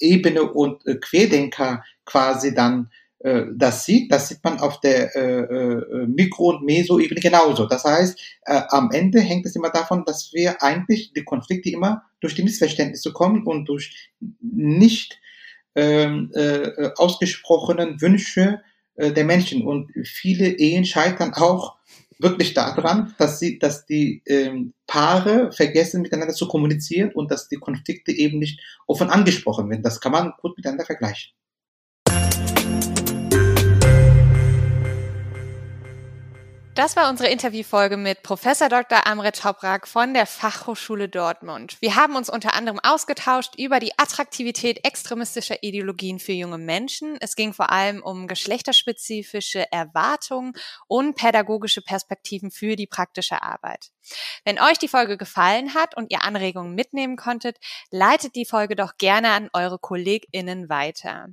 Ebene 0.00 0.42
und 0.52 0.86
äh, 0.86 0.96
Querdenker 0.96 1.84
quasi 2.04 2.54
dann 2.54 2.90
äh, 3.20 3.44
das 3.54 3.84
sieht, 3.84 4.12
das 4.12 4.28
sieht 4.28 4.42
man 4.44 4.58
auf 4.60 4.80
der 4.80 5.14
äh, 5.16 6.06
Mikro- 6.06 6.50
und 6.50 6.64
Meso-Ebene 6.64 7.20
genauso. 7.20 7.66
Das 7.66 7.84
heißt, 7.84 8.18
am 8.44 8.90
Ende 8.92 9.20
hängt 9.20 9.46
es 9.46 9.56
immer 9.56 9.70
davon, 9.70 10.04
dass 10.04 10.32
wir 10.32 10.62
eigentlich 10.62 11.12
die 11.12 11.24
Konflikte 11.24 11.70
immer 11.70 12.02
durch 12.20 12.34
die 12.34 12.42
Missverständnisse 12.42 13.12
kommen 13.12 13.46
und 13.46 13.66
durch 13.68 14.10
nicht 14.40 15.18
ähm, 15.74 16.30
äh, 16.34 16.90
ausgesprochenen 16.96 18.00
Wünsche 18.00 18.62
der 18.98 19.24
Menschen. 19.24 19.62
Und 19.62 19.92
viele 20.04 20.48
Ehen 20.48 20.86
scheitern 20.86 21.34
auch 21.34 21.75
wirklich 22.18 22.54
daran, 22.54 23.14
dass 23.18 23.38
sie, 23.38 23.58
dass 23.58 23.86
die 23.86 24.22
ähm, 24.26 24.74
Paare 24.86 25.52
vergessen, 25.52 26.02
miteinander 26.02 26.34
zu 26.34 26.48
kommunizieren 26.48 27.12
und 27.12 27.30
dass 27.30 27.48
die 27.48 27.56
Konflikte 27.56 28.12
eben 28.12 28.38
nicht 28.38 28.60
offen 28.86 29.10
angesprochen 29.10 29.68
werden. 29.70 29.82
Das 29.82 30.00
kann 30.00 30.12
man 30.12 30.32
gut 30.40 30.56
miteinander 30.56 30.84
vergleichen. 30.84 31.32
Das 36.76 36.94
war 36.94 37.08
unsere 37.08 37.30
Interviewfolge 37.30 37.96
mit 37.96 38.22
Professor 38.22 38.68
Dr. 38.68 39.06
Amrit 39.06 39.40
Toprak 39.40 39.88
von 39.88 40.12
der 40.12 40.26
Fachhochschule 40.26 41.08
Dortmund. 41.08 41.78
Wir 41.80 41.96
haben 41.96 42.16
uns 42.16 42.28
unter 42.28 42.52
anderem 42.52 42.78
ausgetauscht 42.82 43.54
über 43.56 43.80
die 43.80 43.98
Attraktivität 43.98 44.86
extremistischer 44.86 45.62
Ideologien 45.62 46.18
für 46.18 46.32
junge 46.32 46.58
Menschen. 46.58 47.16
Es 47.18 47.34
ging 47.34 47.54
vor 47.54 47.72
allem 47.72 48.02
um 48.02 48.28
geschlechterspezifische 48.28 49.72
Erwartungen 49.72 50.52
und 50.86 51.16
pädagogische 51.16 51.80
Perspektiven 51.80 52.50
für 52.50 52.76
die 52.76 52.86
praktische 52.86 53.42
Arbeit. 53.42 53.90
Wenn 54.44 54.60
euch 54.60 54.78
die 54.78 54.86
Folge 54.86 55.16
gefallen 55.16 55.72
hat 55.72 55.96
und 55.96 56.12
ihr 56.12 56.22
Anregungen 56.24 56.74
mitnehmen 56.74 57.16
konntet, 57.16 57.56
leitet 57.90 58.34
die 58.36 58.44
Folge 58.44 58.76
doch 58.76 58.98
gerne 58.98 59.30
an 59.30 59.48
eure 59.54 59.78
KollegInnen 59.78 60.68
weiter. 60.68 61.28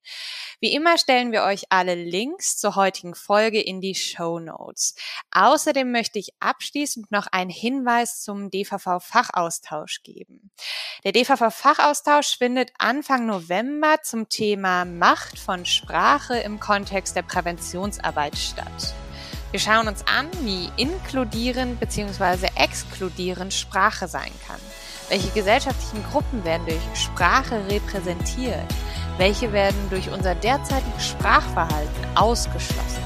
Wie 0.60 0.74
immer 0.74 0.98
stellen 0.98 1.32
wir 1.32 1.44
euch 1.44 1.66
alle 1.70 1.94
Links 1.94 2.58
zur 2.58 2.76
heutigen 2.76 3.14
Folge 3.14 3.62
in 3.62 3.80
die 3.80 3.94
Show 3.94 4.40
Notes. 4.40 4.96
Außerdem 5.32 5.92
möchte 5.92 6.18
ich 6.18 6.32
abschließend 6.40 7.12
noch 7.12 7.28
einen 7.28 7.52
Hinweis 7.52 8.24
zum 8.24 8.50
DVV-Fachaustausch 8.50 10.02
geben. 10.02 10.50
Der 11.04 11.12
DVV-Fachaustausch 11.12 12.38
findet 12.38 12.72
Anfang 12.80 13.28
November 13.28 13.98
zum 14.02 14.30
Thema 14.30 14.86
Macht 14.86 15.38
von 15.38 15.66
Sprache 15.66 16.40
im 16.40 16.60
Kontext 16.60 17.16
der 17.16 17.22
Präventionsarbeit 17.22 18.38
statt. 18.38 18.96
Wir 19.52 19.60
schauen 19.60 19.88
uns 19.88 20.06
an, 20.08 20.28
wie 20.42 20.70
inkludierend 20.76 21.80
bzw. 21.80 22.48
exkludierend 22.56 23.54
Sprache 23.54 24.08
sein 24.08 24.32
kann. 24.46 24.60
Welche 25.10 25.30
gesellschaftlichen 25.30 26.04
Gruppen 26.12 26.44
werden 26.44 26.66
durch 26.66 26.82
Sprache 26.94 27.62
repräsentiert? 27.70 28.66
Welche 29.18 29.54
werden 29.54 29.78
durch 29.90 30.12
unser 30.12 30.36
derzeitiges 30.36 31.08
Sprachverhalten 31.08 32.06
ausgeschlossen? 32.16 33.02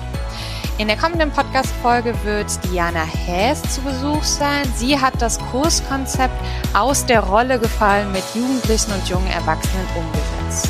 In 0.80 0.88
der 0.88 0.98
kommenden 0.98 1.30
Podcast-Folge 1.30 2.16
wird 2.24 2.48
Diana 2.66 3.04
Häs 3.04 3.62
zu 3.76 3.82
Besuch 3.82 4.24
sein. 4.24 4.64
Sie 4.76 5.00
hat 5.00 5.22
das 5.22 5.38
Kurskonzept 5.52 6.34
aus 6.74 7.06
der 7.06 7.20
Rolle 7.20 7.60
gefallen 7.60 8.12
mit 8.12 8.24
Jugendlichen 8.34 8.92
und 8.94 9.08
jungen 9.08 9.28
Erwachsenen 9.28 9.86
umgesetzt. 9.96 10.70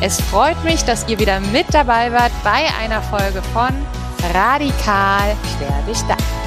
Es 0.00 0.20
freut 0.22 0.62
mich, 0.64 0.84
dass 0.84 1.06
ihr 1.06 1.18
wieder 1.18 1.38
mit 1.40 1.66
dabei 1.72 2.10
wart 2.12 2.32
bei 2.42 2.64
einer 2.82 3.02
Folge 3.02 3.42
von 3.52 3.74
Radikal 4.32 5.36
quer 5.58 5.82
durchdacht. 5.84 6.45